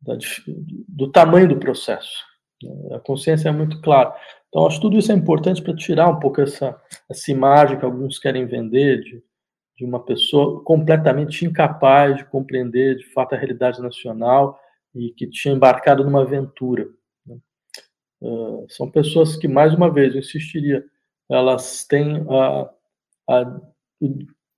[0.00, 0.16] da
[0.88, 2.24] do tamanho do processo.
[2.92, 4.14] A consciência é muito clara.
[4.48, 7.84] Então, acho que tudo isso é importante para tirar um pouco essa, essa imagem que
[7.84, 9.22] alguns querem vender de,
[9.76, 14.58] de uma pessoa completamente incapaz de compreender de fato a realidade nacional
[14.94, 16.88] e que tinha embarcado numa aventura.
[18.20, 20.84] Uh, são pessoas que, mais uma vez, eu insistiria,
[21.28, 22.70] elas têm a,
[23.28, 23.40] a,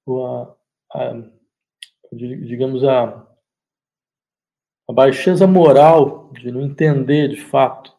[0.09, 0.55] a,
[0.92, 1.22] a
[2.12, 3.26] digamos, a,
[4.88, 7.92] a baixeza moral de não entender, de fato,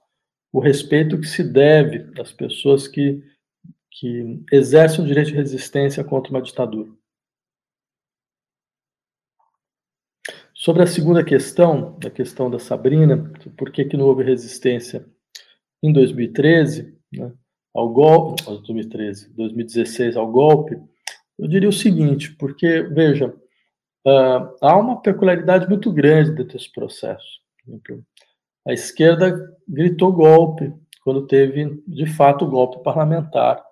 [0.53, 3.21] o respeito que se deve às pessoas que,
[3.91, 6.89] que exercem o direito de resistência contra uma ditadura.
[10.67, 15.05] Sobre a segunda questão, a questão da Sabrina, por que, que não houve resistência
[15.81, 17.31] em 2013, né,
[17.73, 20.77] ao golpe, 2013, 2016 ao golpe,
[21.39, 27.39] eu diria o seguinte, porque, veja, uh, há uma peculiaridade muito grande dentro desse processo.
[28.67, 33.63] A esquerda gritou golpe quando teve, de fato, o golpe parlamentar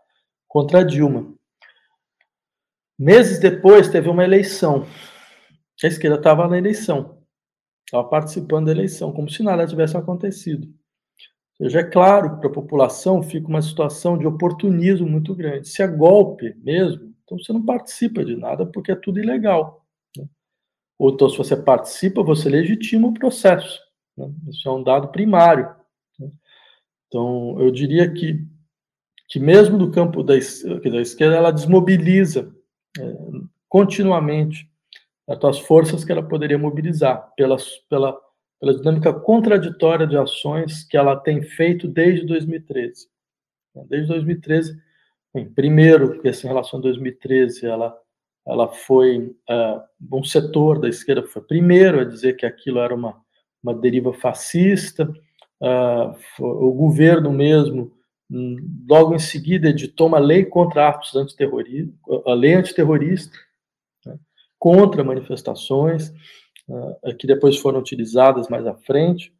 [0.47, 1.27] contra Dilma.
[2.97, 4.87] Meses depois, teve uma eleição.
[5.83, 7.21] A esquerda estava na eleição,
[7.85, 10.67] estava participando da eleição, como se nada tivesse acontecido.
[11.59, 15.67] Ou seja, é claro que para a população fica uma situação de oportunismo muito grande.
[15.67, 19.85] Se é golpe mesmo, então você não participa de nada porque é tudo ilegal.
[20.17, 20.25] Né?
[20.97, 23.79] Ou então, se você participa, você legitima o processo.
[24.17, 24.31] Né?
[24.49, 25.73] Isso é um dado primário.
[26.19, 26.29] Né?
[27.07, 28.45] Então, eu diria que,
[29.29, 32.53] que mesmo do campo da, da esquerda, ela desmobiliza
[32.99, 33.17] é,
[33.67, 34.69] continuamente
[35.27, 37.57] as forças que ela poderia mobilizar pela,
[37.89, 38.19] pela
[38.59, 43.07] pela dinâmica contraditória de ações que ela tem feito desde 2013.
[43.87, 44.75] Desde 2013,
[45.33, 47.95] bem, primeiro, essa relação de 2013, ela,
[48.47, 53.21] ela foi uh, um setor da esquerda foi primeiro a dizer que aquilo era uma,
[53.61, 55.03] uma deriva fascista,
[55.61, 57.91] uh, o governo mesmo,
[58.31, 58.55] hum,
[58.89, 61.93] logo em seguida, editou uma lei contra atos antiterroristas,
[62.25, 63.37] a lei antiterrorista,
[64.65, 66.11] contra manifestações,
[66.67, 69.31] uh, que depois foram utilizadas mais à frente,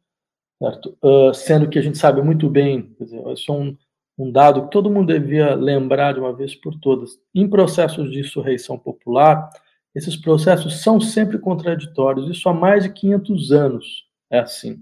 [0.60, 3.76] uh, sendo que a gente sabe muito bem, quer dizer, isso é um,
[4.16, 7.18] um dado que todo mundo devia lembrar de uma vez por todas.
[7.34, 9.50] Em processos de insurreição popular,
[9.96, 12.30] esses processos são sempre contraditórios.
[12.30, 14.78] Isso há mais de 500 anos é assim.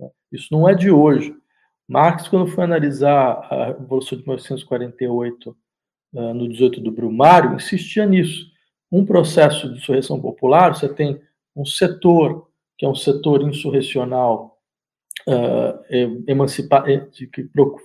[0.00, 0.10] Né?
[0.32, 1.36] Isso não é de hoje.
[1.86, 5.56] Marx, quando foi analisar a Revolução de 1948
[6.14, 8.57] uh, no 18 do Brumário, insistia nisso.
[8.90, 11.20] Um processo de insurreição popular, você tem
[11.54, 14.58] um setor, que é um setor insurrecional
[15.26, 17.36] uh, emancipa que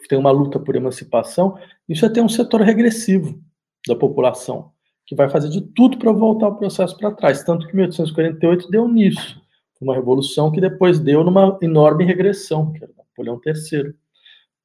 [0.08, 3.42] tem uma luta por emancipação, isso é ter um setor regressivo
[3.88, 4.72] da população,
[5.06, 7.44] que vai fazer de tudo para voltar o processo para trás.
[7.44, 9.42] Tanto que 1848 deu nisso.
[9.82, 13.94] Uma revolução que depois deu numa enorme regressão, que era Napoleão III.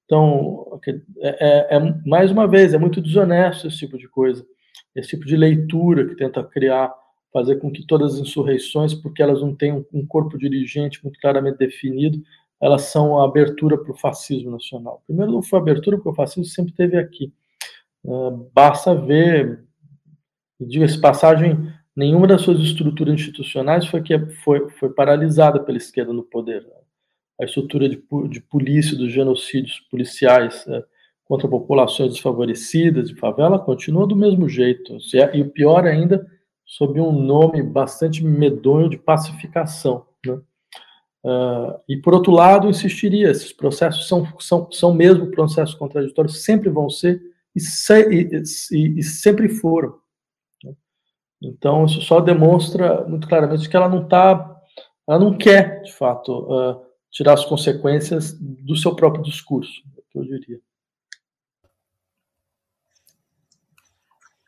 [0.05, 4.47] Então, é, é, é, mais uma vez, é muito desonesto esse tipo de coisa,
[4.99, 6.93] esse tipo de leitura que tenta criar,
[7.33, 11.59] fazer com que todas as insurreições, porque elas não têm um corpo dirigente muito claramente
[11.59, 12.21] definido,
[12.61, 15.03] elas são a abertura para o fascismo nacional.
[15.07, 17.33] Primeiro, não foi abertura, porque o fascismo sempre esteve aqui.
[18.05, 19.65] Uh, basta ver,
[20.61, 26.25] diga-se passagem, nenhuma das suas estruturas institucionais foi, que foi, foi paralisada pela esquerda no
[26.25, 26.67] poder.
[27.41, 30.85] A estrutura de, de polícia, dos genocídios policiais é,
[31.29, 34.97] contra populações desfavorecidas de favela continua do mesmo jeito.
[35.15, 36.27] É, e o pior ainda,
[36.65, 40.07] sob um nome bastante medonho de pacificação.
[40.25, 40.41] Né?
[41.23, 46.71] Uh, e, por outro lado, insistiria: esses processos são, são, são mesmo processos contraditórios, sempre
[46.71, 47.21] vão ser
[47.55, 49.99] e, se, e, e, e sempre foram.
[50.65, 50.73] Né?
[51.43, 54.63] Então, isso só demonstra muito claramente que ela não está,
[55.07, 60.23] ela não quer, de fato, uh, tirar as consequências do seu próprio discurso, é eu
[60.23, 60.59] diria.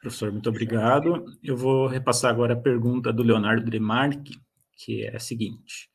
[0.00, 1.26] Professor, muito obrigado.
[1.42, 4.40] Eu vou repassar agora a pergunta do Leonardo Demarque,
[4.76, 5.90] que é a seguinte: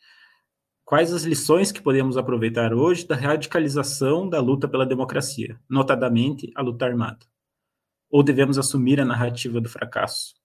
[0.84, 6.62] Quais as lições que podemos aproveitar hoje da radicalização da luta pela democracia, notadamente a
[6.62, 7.26] luta armada?
[8.08, 10.36] Ou devemos assumir a narrativa do fracasso?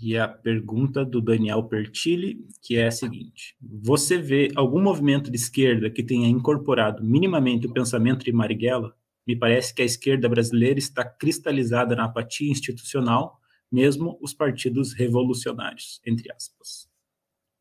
[0.00, 5.36] E a pergunta do Daniel Pertilli, que é a seguinte: Você vê algum movimento de
[5.36, 8.96] esquerda que tenha incorporado minimamente o pensamento de Marighella?
[9.26, 13.38] Me parece que a esquerda brasileira está cristalizada na apatia institucional,
[13.70, 16.88] mesmo os partidos revolucionários, entre aspas.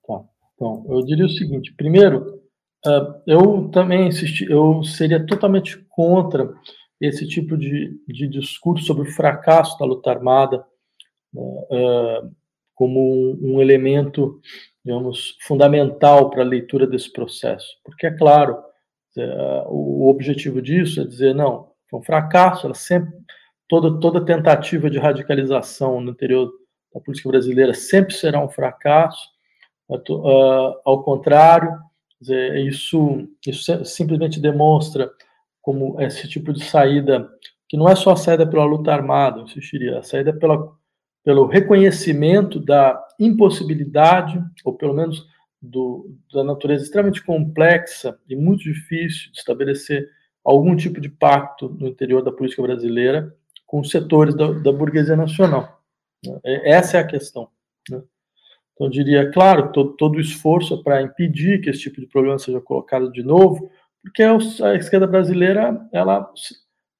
[0.05, 0.21] Tá.
[0.55, 2.41] Então, eu diria o seguinte: primeiro,
[2.85, 6.53] uh, eu também insisti, eu seria totalmente contra
[6.99, 10.63] esse tipo de, de discurso sobre o fracasso da luta armada
[11.33, 12.31] uh,
[12.75, 14.39] como um, elemento,
[14.85, 18.57] digamos, fundamental para a leitura desse processo, porque é claro,
[19.67, 23.13] o objetivo disso é dizer não, foi um fracasso, ela sempre
[23.67, 26.51] toda toda tentativa de radicalização no interior
[26.93, 29.31] da política brasileira sempre será um fracasso
[30.09, 31.77] Uh, ao contrário,
[32.65, 35.11] isso, isso simplesmente demonstra
[35.61, 37.27] como esse tipo de saída,
[37.67, 40.71] que não é só a saída pela luta armada, insistiria, a saída pela,
[41.23, 45.25] pelo reconhecimento da impossibilidade, ou pelo menos
[45.61, 50.09] do, da natureza extremamente complexa e muito difícil de estabelecer
[50.43, 53.35] algum tipo de pacto no interior da política brasileira
[53.67, 55.81] com os setores da, da burguesia nacional.
[56.25, 56.39] Né?
[56.43, 57.47] Essa é a questão.
[57.89, 58.01] Né?
[58.73, 62.39] Então, eu diria, claro, todo, todo o esforço para impedir que esse tipo de problema
[62.39, 63.69] seja colocado de novo,
[64.01, 66.33] porque a esquerda brasileira, ela,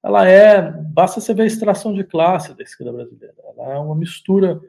[0.04, 3.95] ela é, basta você ver a extração de classe da esquerda brasileira, ela é uma
[3.95, 4.62] mistura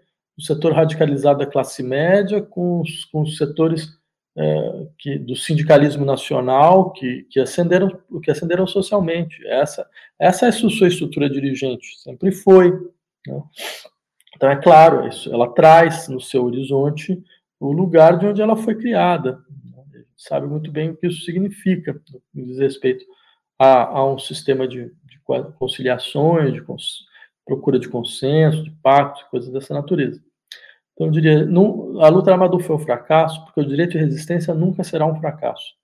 [0.43, 3.97] do setor radicalizado da classe média com os, com os setores
[4.37, 7.89] é, que, do sindicalismo nacional que, que, ascenderam,
[8.23, 9.47] que ascenderam socialmente.
[9.47, 12.73] Essa, essa é a sua estrutura dirigente, sempre foi.
[13.27, 13.43] Né?
[14.35, 17.23] Então, é claro, isso, ela traz no seu horizonte
[17.61, 19.41] o lugar de onde ela foi criada.
[20.17, 22.01] Sabe muito bem o que isso significa,
[22.35, 23.05] no diz respeito
[23.59, 25.21] a, a um sistema de, de
[25.59, 27.05] conciliações, de cons,
[27.45, 30.21] procura de consenso, de pacto, coisas dessa natureza.
[31.03, 34.55] Então, eu diria, não, a luta armada foi um fracasso, porque o direito de resistência
[34.55, 35.75] nunca será um fracasso.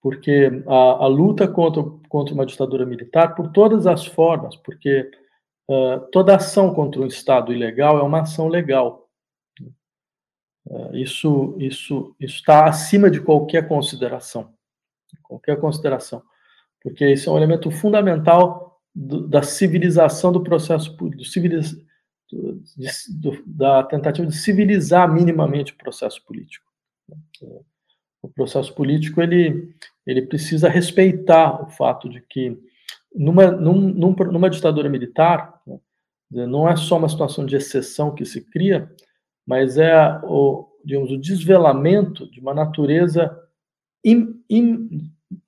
[0.00, 5.10] Porque a, a luta contra, contra uma ditadura militar, por todas as formas, porque
[5.68, 9.08] Uh, toda ação contra um Estado ilegal é uma ação legal.
[10.66, 14.52] Uh, isso isso está acima de qualquer consideração,
[15.22, 16.22] qualquer consideração,
[16.82, 21.76] porque isso é um elemento fundamental do, da civilização do processo do civiliz,
[22.36, 22.62] do,
[23.10, 26.66] do, da tentativa de civilizar minimamente o processo político.
[28.22, 29.74] O processo político ele
[30.06, 32.58] ele precisa respeitar o fato de que
[33.14, 38.40] numa, num, numa ditadura militar, né, Não é só uma situação de exceção que se
[38.40, 38.90] cria,
[39.46, 43.38] mas é o, digamos, o desvelamento de uma natureza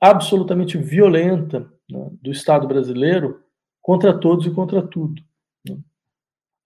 [0.00, 1.60] absolutamente violenta
[1.90, 3.42] né, do Estado brasileiro
[3.80, 5.22] contra todos e contra tudo.
[5.66, 5.78] Né?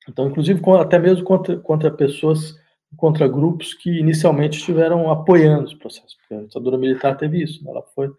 [0.08, 2.56] Então, inclusive, até mesmo contra, contra pessoas,
[2.96, 7.70] contra grupos que inicialmente estiveram apoiando os processos, porque a ditadura militar teve isso, né?
[7.70, 8.10] ela foi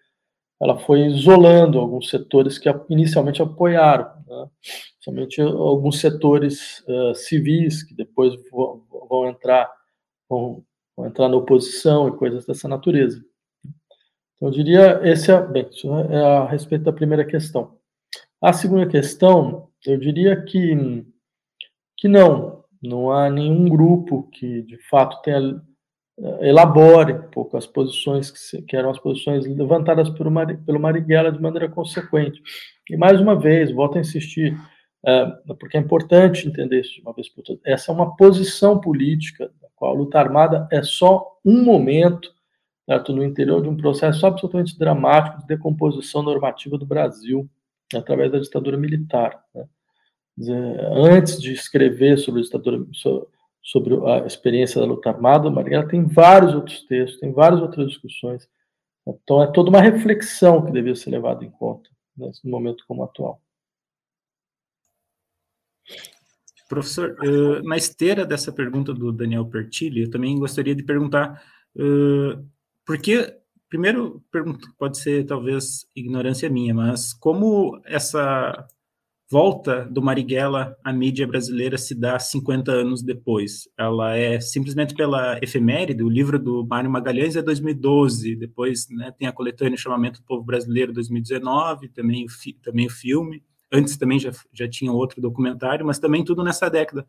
[0.62, 4.50] ela foi isolando alguns setores que inicialmente apoiaram, né?
[5.00, 9.72] somente alguns setores uh, civis que depois vão, vão entrar
[10.30, 10.62] vão,
[10.98, 13.24] vão, entrar na oposição e coisas dessa natureza.
[14.36, 17.78] Então, eu diria esse é bem, isso é a respeito da primeira questão.
[18.42, 21.06] A segunda questão, eu diria que
[22.00, 25.62] que não, não há nenhum grupo que de fato tenha
[26.42, 30.80] elabore um pouco as posições que, se, que eram as posições levantadas pelo, Mar, pelo
[30.80, 32.42] Marighella de maneira consequente.
[32.90, 34.58] E mais uma vez, volto a insistir,
[35.06, 35.26] é,
[35.60, 37.62] porque é importante entender isso de uma vez por todas.
[37.66, 42.30] Essa é uma posição política, da qual a luta armada é só um momento
[42.90, 47.48] certo, no interior de um processo absolutamente dramático de decomposição normativa do Brasil,
[47.94, 49.40] através da ditadura militar.
[49.54, 49.64] Né?
[50.96, 52.86] Antes de escrever sobre a ditadura,
[53.62, 58.48] sobre, a experiência da luta armada, Marighella tem vários outros textos, tem várias outras discussões.
[59.06, 63.42] Então, é toda uma reflexão que devia ser levada em conta nesse momento como atual.
[66.68, 67.18] Professor,
[67.64, 71.42] na esteira dessa pergunta do Daniel Pertilli, eu também gostaria de perguntar
[72.86, 73.36] por que,
[73.68, 74.24] primeiro,
[74.78, 78.68] pode ser talvez ignorância minha, mas como essa
[79.32, 83.70] volta do Marighella à mídia brasileira se dá 50 anos depois.
[83.78, 89.28] Ela é simplesmente pela efeméride, o livro do Mário Magalhães é 2012, depois né, tem
[89.28, 94.18] a coletânea Chamamento do Povo Brasileiro 2019, também o, fi, também o filme, antes também
[94.18, 97.06] já, já tinha outro documentário, mas também tudo nessa década.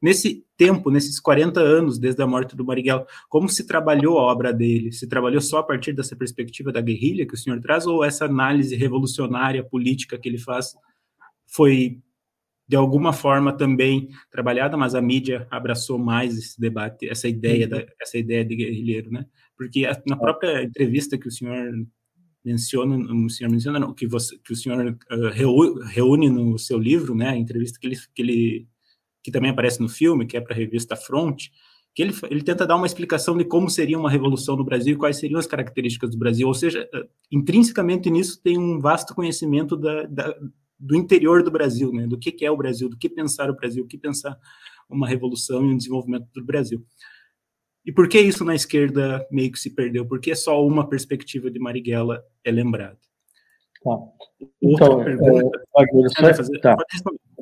[0.00, 4.54] Nesse tempo, nesses 40 anos desde a morte do Marighella, como se trabalhou a obra
[4.54, 4.92] dele?
[4.92, 8.24] Se trabalhou só a partir dessa perspectiva da guerrilha que o senhor traz, ou essa
[8.24, 10.72] análise revolucionária política que ele faz
[11.48, 12.00] foi
[12.68, 17.70] de alguma forma também trabalhada, mas a mídia abraçou mais esse debate, essa ideia uhum.
[17.70, 19.24] da, essa ideia de guerrilheiro, né?
[19.56, 21.72] Porque na própria entrevista que o senhor
[22.44, 27.14] menciona, o senhor menciona não, que você que o senhor uh, reúne no seu livro,
[27.14, 27.30] né?
[27.30, 28.68] A entrevista que ele que ele
[29.22, 31.48] que também aparece no filme, que é para a revista Front,
[31.94, 34.98] que ele, ele tenta dar uma explicação de como seria uma revolução no Brasil e
[34.98, 36.46] quais seriam as características do Brasil.
[36.46, 36.88] Ou seja,
[37.32, 40.34] intrinsecamente nisso tem um vasto conhecimento da, da
[40.78, 42.06] do interior do Brasil, né?
[42.06, 44.38] Do que, que é o Brasil, do que pensar o Brasil, o que pensar
[44.88, 46.84] uma revolução e um desenvolvimento do Brasil.
[47.84, 50.06] E por que isso na esquerda meio que se perdeu?
[50.06, 52.98] Porque só uma perspectiva de Marighella é lembrada.
[53.82, 53.96] Tá.
[54.60, 55.64] Então, pergunta,
[56.20, 56.76] é, fazer, tá.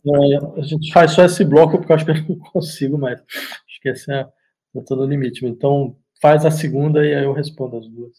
[0.06, 3.20] É, a gente faz só esse bloco porque eu acho que eu não consigo mais.
[3.20, 4.26] Acho que esse é,
[4.74, 5.44] eu estou no limite.
[5.44, 8.12] Então, faz a segunda e aí eu respondo as duas.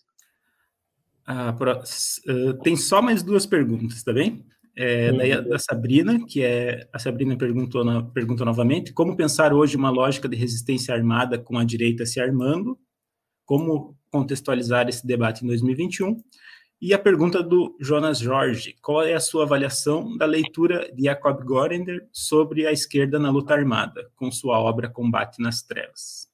[1.25, 4.45] Ah, uh, tem só mais duas perguntas, tá bem?
[4.77, 9.75] É, da, da, Sabrina, que é a Sabrina perguntou, na, perguntou novamente como pensar hoje
[9.75, 12.77] uma lógica de resistência armada com a direita se armando,
[13.43, 16.21] como contextualizar esse debate em 2021,
[16.79, 21.43] e a pergunta do Jonas Jorge, qual é a sua avaliação da leitura de Jacob
[21.43, 26.29] Gorender sobre a esquerda na luta armada, com sua obra Combate nas Trevas?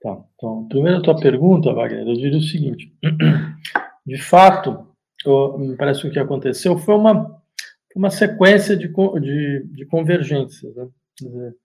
[0.00, 2.94] Tá, então, primeiro a tua pergunta, Wagner, eu diria o seguinte,
[4.06, 4.89] de fato,
[5.58, 7.42] me parece que o que aconteceu foi uma,
[7.94, 10.74] uma sequência de, de, de convergências.
[10.74, 10.88] Né?
[11.20, 11.56] Dizer,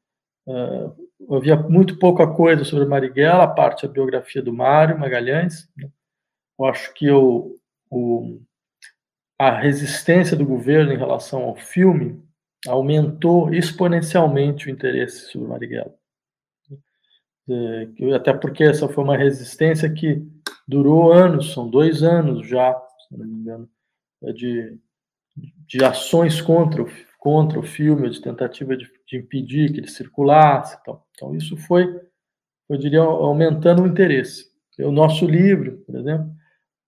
[0.47, 5.69] uh, havia muito pouca coisa sobre Marighella, a parte da biografia do Mário Magalhães.
[5.77, 5.89] Né?
[6.59, 7.55] Eu acho que o,
[7.89, 8.41] o,
[9.39, 12.23] a resistência do governo em relação ao filme
[12.67, 15.93] aumentou exponencialmente o interesse sobre Marighella.
[18.15, 20.25] Até porque essa foi uma resistência que
[20.67, 22.75] durou anos, são dois anos já,
[23.15, 23.69] se não me engano,
[24.23, 24.79] é de,
[25.35, 26.89] de ações contra o,
[27.19, 30.77] contra o filme, de tentativa de, de impedir que ele circulasse.
[30.81, 32.01] Então, então isso foi,
[32.69, 34.53] eu diria, aumentando o interesse.
[34.79, 36.31] O nosso livro, por exemplo,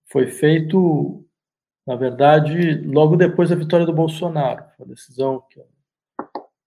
[0.06, 1.26] foi feito,
[1.86, 4.66] na verdade, logo depois da vitória do Bolsonaro.
[4.76, 5.62] Foi a decisão que,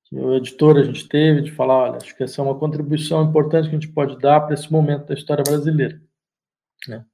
[0.05, 3.23] que o editor a gente teve de falar, olha, acho que essa é uma contribuição
[3.23, 6.01] importante que a gente pode dar para esse momento da história brasileira.
[6.89, 7.05] Né?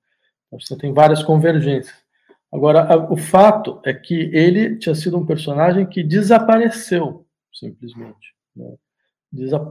[0.47, 2.06] Então, você tem várias convergências.
[2.53, 8.35] Agora, o fato é que ele tinha sido um personagem que desapareceu, simplesmente.
[8.55, 8.75] Né?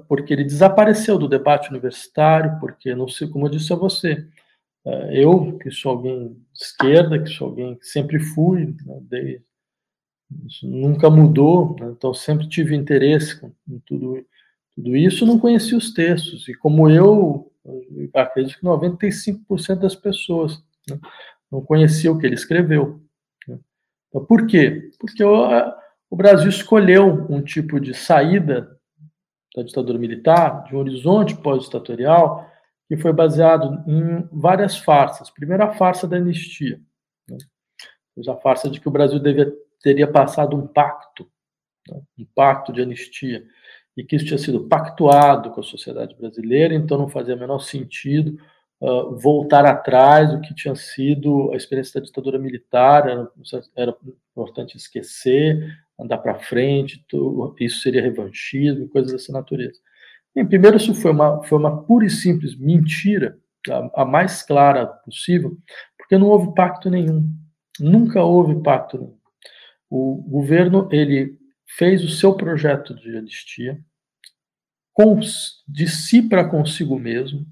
[0.08, 4.28] Porque ele desapareceu do debate universitário, porque, não sei como eu disse a você,
[4.86, 9.40] é, eu, que sou alguém de esquerda, que sou alguém que sempre fui, né,
[10.64, 11.94] nunca mudou, né?
[11.96, 14.26] então sempre tive interesse em tudo,
[14.76, 16.48] tudo isso, não conhecia os textos.
[16.48, 21.00] E como eu, eu acredito que 95% das pessoas né,
[21.52, 23.02] não conhecia o que ele escreveu.
[24.10, 24.92] Então, por quê?
[25.00, 25.48] Porque o,
[26.10, 28.80] o Brasil escolheu um tipo de saída
[29.56, 32.50] da ditadura militar, de um horizonte pós-ditatorial,
[32.88, 35.30] que foi baseado em várias farsas.
[35.30, 36.80] Primeiro, a farsa da anistia,
[37.30, 37.38] né?
[38.28, 41.30] a farsa de que o Brasil devia, teria passado um pacto,
[41.90, 42.02] né?
[42.20, 43.46] um pacto de anistia,
[43.98, 48.38] e que isso tinha sido pactuado com a sociedade brasileira, então não fazia menor sentido
[48.82, 53.30] uh, voltar atrás do que tinha sido a experiência da ditadura militar, era,
[53.76, 53.98] era
[54.32, 57.04] importante esquecer, andar para frente,
[57.60, 59.80] isso seria revanchismo coisas dessa natureza.
[60.34, 64.86] Bem, primeiro, isso foi uma, foi uma pura e simples mentira, a, a, mais clara
[64.86, 65.58] possível,
[65.98, 67.26] porque não houve pacto nenhum.
[67.80, 69.18] Nunca houve pacto nenhum.
[69.90, 73.80] O governo, ele fez o seu projeto de anistia
[74.94, 75.20] com,
[75.68, 77.46] de si para consigo mesmo,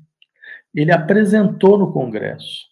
[0.81, 2.71] ele apresentou no Congresso.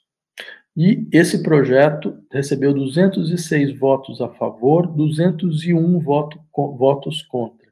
[0.75, 7.69] E esse projeto recebeu 206 votos a favor, 201 voto, votos contra.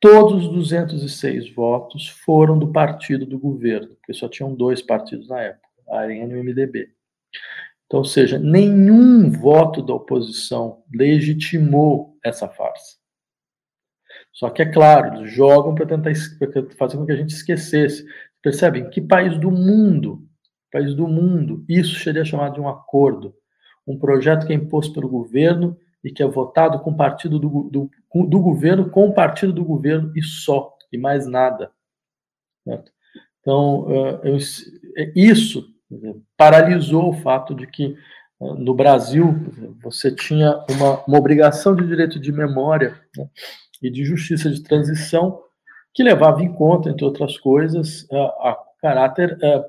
[0.00, 5.40] Todos os 206 votos foram do partido do governo, porque só tinham dois partidos na
[5.40, 6.90] época, a Arena e o MDB.
[7.86, 12.98] Então, ou seja, nenhum voto da oposição legitimou essa farsa.
[14.32, 16.12] Só que, é claro, eles jogam para tentar
[16.78, 18.06] fazer com que a gente esquecesse.
[18.42, 18.88] Percebem?
[18.90, 20.28] Que país do mundo
[20.70, 23.34] país do mundo, isso seria chamado de um acordo,
[23.86, 27.90] um projeto que é imposto pelo governo e que é votado com partido do, do,
[28.26, 31.72] do governo, com o partido do governo e só, e mais nada.
[32.64, 32.92] Certo?
[33.40, 33.86] Então,
[34.24, 35.66] é, isso
[36.36, 37.96] paralisou o fato de que
[38.38, 39.34] no Brasil
[39.82, 43.28] você tinha uma, uma obrigação de direito de memória né,
[43.82, 45.42] e de justiça de transição
[45.98, 49.64] que levava em conta, entre outras coisas, a, a caráter é,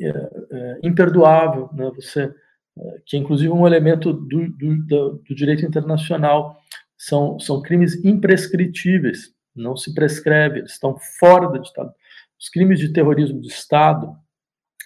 [0.00, 1.88] é, imperdoável, né?
[1.94, 2.34] Você,
[2.76, 6.60] é, que é inclusive um elemento do, do, do, do direito internacional,
[6.98, 11.94] são, são crimes imprescritíveis, não se prescreve, eles estão fora da ditadura.
[12.40, 14.16] Os crimes de terrorismo de Estado,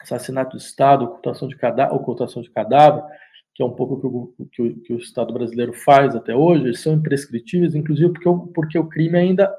[0.03, 3.03] assassinato de Estado, ocultação de, cadáver, ocultação de cadáver,
[3.55, 6.65] que é um pouco que o, que o, que o Estado brasileiro faz até hoje,
[6.65, 9.51] eles são imprescritíveis, inclusive porque o, porque o crime ainda,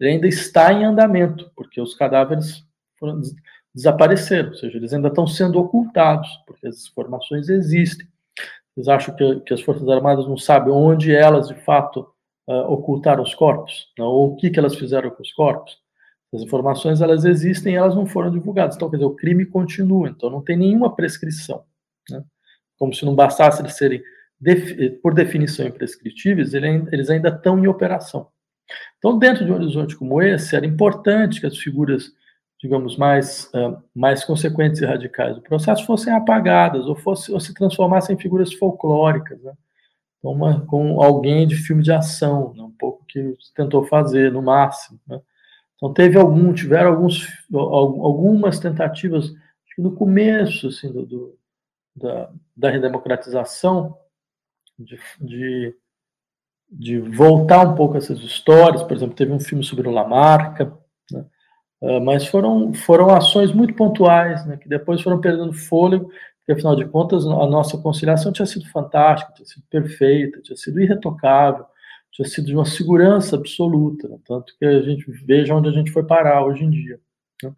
[0.00, 2.64] ainda está em andamento, porque os cadáveres
[2.98, 3.20] foram
[3.76, 8.08] desapareceram, ou seja, eles ainda estão sendo ocultados, porque as informações existem.
[8.74, 12.08] Eles acham que, que as Forças Armadas não sabem onde elas, de fato,
[12.48, 15.78] uh, ocultaram os corpos, não, ou o que, que elas fizeram com os corpos.
[16.34, 18.76] As informações, elas existem elas não foram divulgadas.
[18.76, 21.62] Então, quer dizer, o crime continua, então não tem nenhuma prescrição.
[22.10, 22.24] Né?
[22.78, 24.02] Como se não bastasse eles serem,
[25.02, 28.28] por definição, imprescritíveis, eles ainda estão em operação.
[28.98, 32.12] Então, dentro de um horizonte como esse, era importante que as figuras
[32.58, 37.52] digamos, mais, uh, mais consequentes e radicais do processo fossem apagadas ou, fosse, ou se
[37.52, 39.52] transformassem em figuras folclóricas, né?
[40.18, 42.62] Então, uma, com alguém de filme de ação, né?
[42.62, 44.98] um pouco que tentou fazer, no máximo.
[45.06, 45.20] Né?
[45.76, 49.32] Então, teve algum, tiveram alguns, algumas tentativas,
[49.76, 51.38] no começo assim, do, do
[51.94, 53.96] da, da redemocratização,
[54.78, 55.74] de, de,
[56.70, 58.82] de voltar um pouco essas histórias.
[58.82, 60.76] Por exemplo, teve um filme sobre o Lamarca,
[61.10, 61.24] né?
[61.82, 66.08] Ah, mas foram, foram ações muito pontuais, né, que depois foram perdendo fôlego,
[66.38, 70.80] porque afinal de contas a nossa conciliação tinha sido fantástica, tinha sido perfeita, tinha sido
[70.80, 71.66] irretocável,
[72.12, 75.90] tinha sido de uma segurança absoluta, né, tanto que a gente veja onde a gente
[75.92, 76.98] foi parar hoje em dia.
[77.42, 77.52] Né.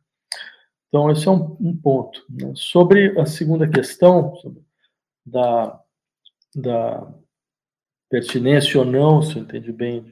[0.88, 2.24] Então, esse é um, um ponto.
[2.28, 2.52] Né.
[2.56, 4.34] Sobre a segunda questão,
[5.24, 5.80] da,
[6.56, 7.14] da
[8.08, 10.02] pertinência ou não, se eu entendi bem,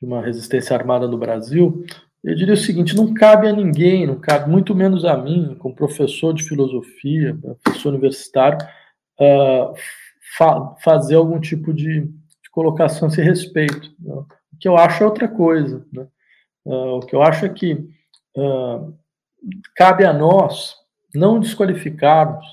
[0.00, 1.84] de uma resistência armada no Brasil,
[2.22, 5.74] eu diria o seguinte: não cabe a ninguém, não cabe muito menos a mim, como
[5.74, 8.58] professor de filosofia, professor universitário,
[9.20, 9.74] uh,
[10.36, 13.94] fa fazer algum tipo de, de, colocação a esse respeito.
[14.00, 14.14] Né?
[14.14, 15.86] O que eu acho é outra coisa.
[15.92, 16.06] Né?
[16.64, 17.74] Uh, o que eu acho é que
[18.36, 18.94] uh,
[19.76, 20.74] cabe a nós
[21.14, 22.44] não desqualificarmos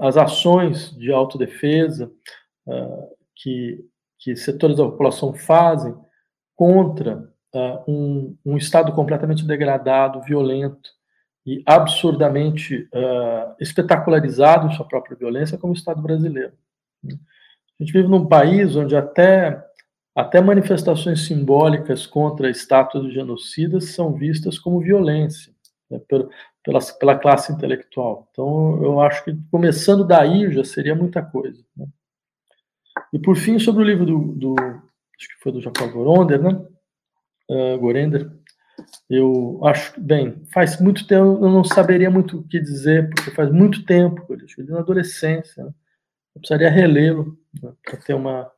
[0.00, 2.10] as ações de autodefesa
[3.36, 3.84] que,
[4.18, 5.94] que setores da população fazem
[6.54, 10.90] contra uh, um, um, Estado completamente degradado, violento
[11.44, 16.52] e absurdamente uh, espetacularizado em sua própria violência, como o Estado brasileiro.
[17.04, 19.62] A gente vive num país onde até,
[20.14, 25.52] até manifestações simbólicas contra estátuas de genocidas são vistas como violência
[25.90, 26.28] né, pela,
[26.64, 28.26] pela, pela classe intelectual.
[28.32, 31.62] Então, eu acho que começando daí já seria muita coisa.
[31.76, 31.86] Né?
[33.12, 36.66] E por fim, sobre o livro do, do acho que foi do Jacob Goronder, né?
[37.48, 38.30] Uh, Gorender,
[39.08, 43.50] eu acho, bem, faz muito tempo, eu não saberia muito o que dizer, porque faz
[43.50, 45.72] muito tempo, eu que na adolescência, né?
[46.34, 47.72] eu precisaria relê-lo né?
[47.84, 48.50] para ter uma,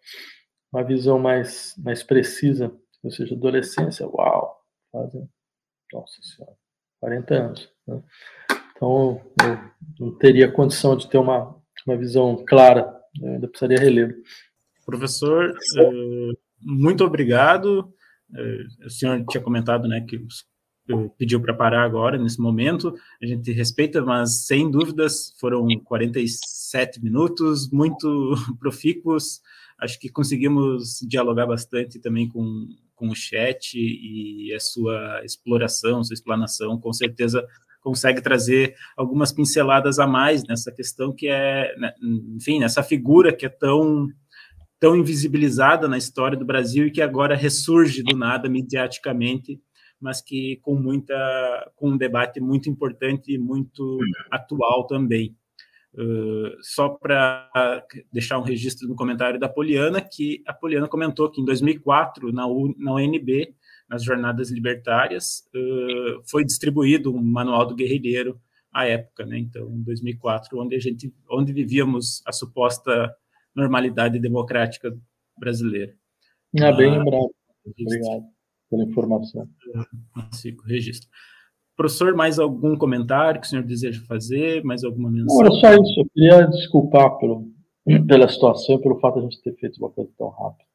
[0.72, 2.72] uma visão mais, mais precisa,
[3.02, 5.28] ou seja, adolescência, uau, fazem,
[5.92, 6.56] nossa senhora,
[7.00, 7.72] 40 anos.
[7.86, 8.02] Né?
[8.74, 11.54] Então, eu não teria condição de ter uma,
[11.86, 14.14] uma visão clara, eu ainda precisaria relê-lo.
[14.84, 17.92] Professor, eh, muito obrigado.
[18.34, 20.18] Eh, o senhor tinha comentado né, que
[21.18, 22.94] pediu para parar agora, nesse momento.
[23.22, 29.40] A gente respeita, mas sem dúvidas foram 47 minutos, muito profícuos.
[29.78, 36.14] Acho que conseguimos dialogar bastante também com, com o chat e a sua exploração, sua
[36.14, 37.46] explanação, com certeza
[37.88, 41.90] consegue trazer algumas pinceladas a mais nessa questão que é, né,
[42.36, 44.06] enfim, nessa figura que é tão
[44.78, 49.58] tão invisibilizada na história do Brasil e que agora ressurge do nada mediaticamente,
[49.98, 53.98] mas que com muita com um debate muito importante e muito
[54.30, 55.34] atual também.
[55.94, 57.82] Uh, só para
[58.12, 62.46] deixar um registro no comentário da Poliana, que a Poliana comentou que em 2004, na,
[62.46, 63.54] U, na UNB,
[63.88, 68.38] nas Jornadas Libertárias, uh, foi distribuído um manual do guerrilheiro
[68.72, 69.38] à época, né?
[69.38, 73.14] Então, em 2004, onde a gente, onde vivíamos a suposta
[73.54, 74.94] normalidade democrática
[75.38, 75.94] brasileira.
[76.60, 77.30] Ah, bem ah, lembrado.
[77.66, 78.24] Obrigado
[78.70, 79.48] pela informação.
[80.14, 81.08] Consigo, registro.
[81.76, 84.64] Professor, mais algum comentário que o senhor deseja fazer?
[84.64, 85.36] Mais alguma menção?
[85.36, 86.00] Não, era só isso.
[86.00, 87.48] Eu queria desculpar pelo,
[88.06, 90.67] pela situação e pelo fato de a gente ter feito uma coisa tão rápida.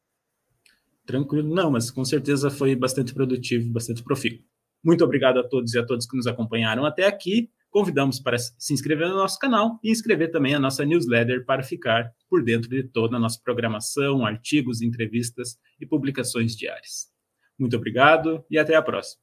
[1.06, 4.44] Tranquilo, não, mas com certeza foi bastante produtivo, bastante profícuo.
[4.82, 7.50] Muito obrigado a todos e a todas que nos acompanharam até aqui.
[7.70, 12.12] Convidamos para se inscrever no nosso canal e inscrever também a nossa newsletter para ficar
[12.28, 17.08] por dentro de toda a nossa programação, artigos, entrevistas e publicações diárias.
[17.58, 19.22] Muito obrigado e até a próxima.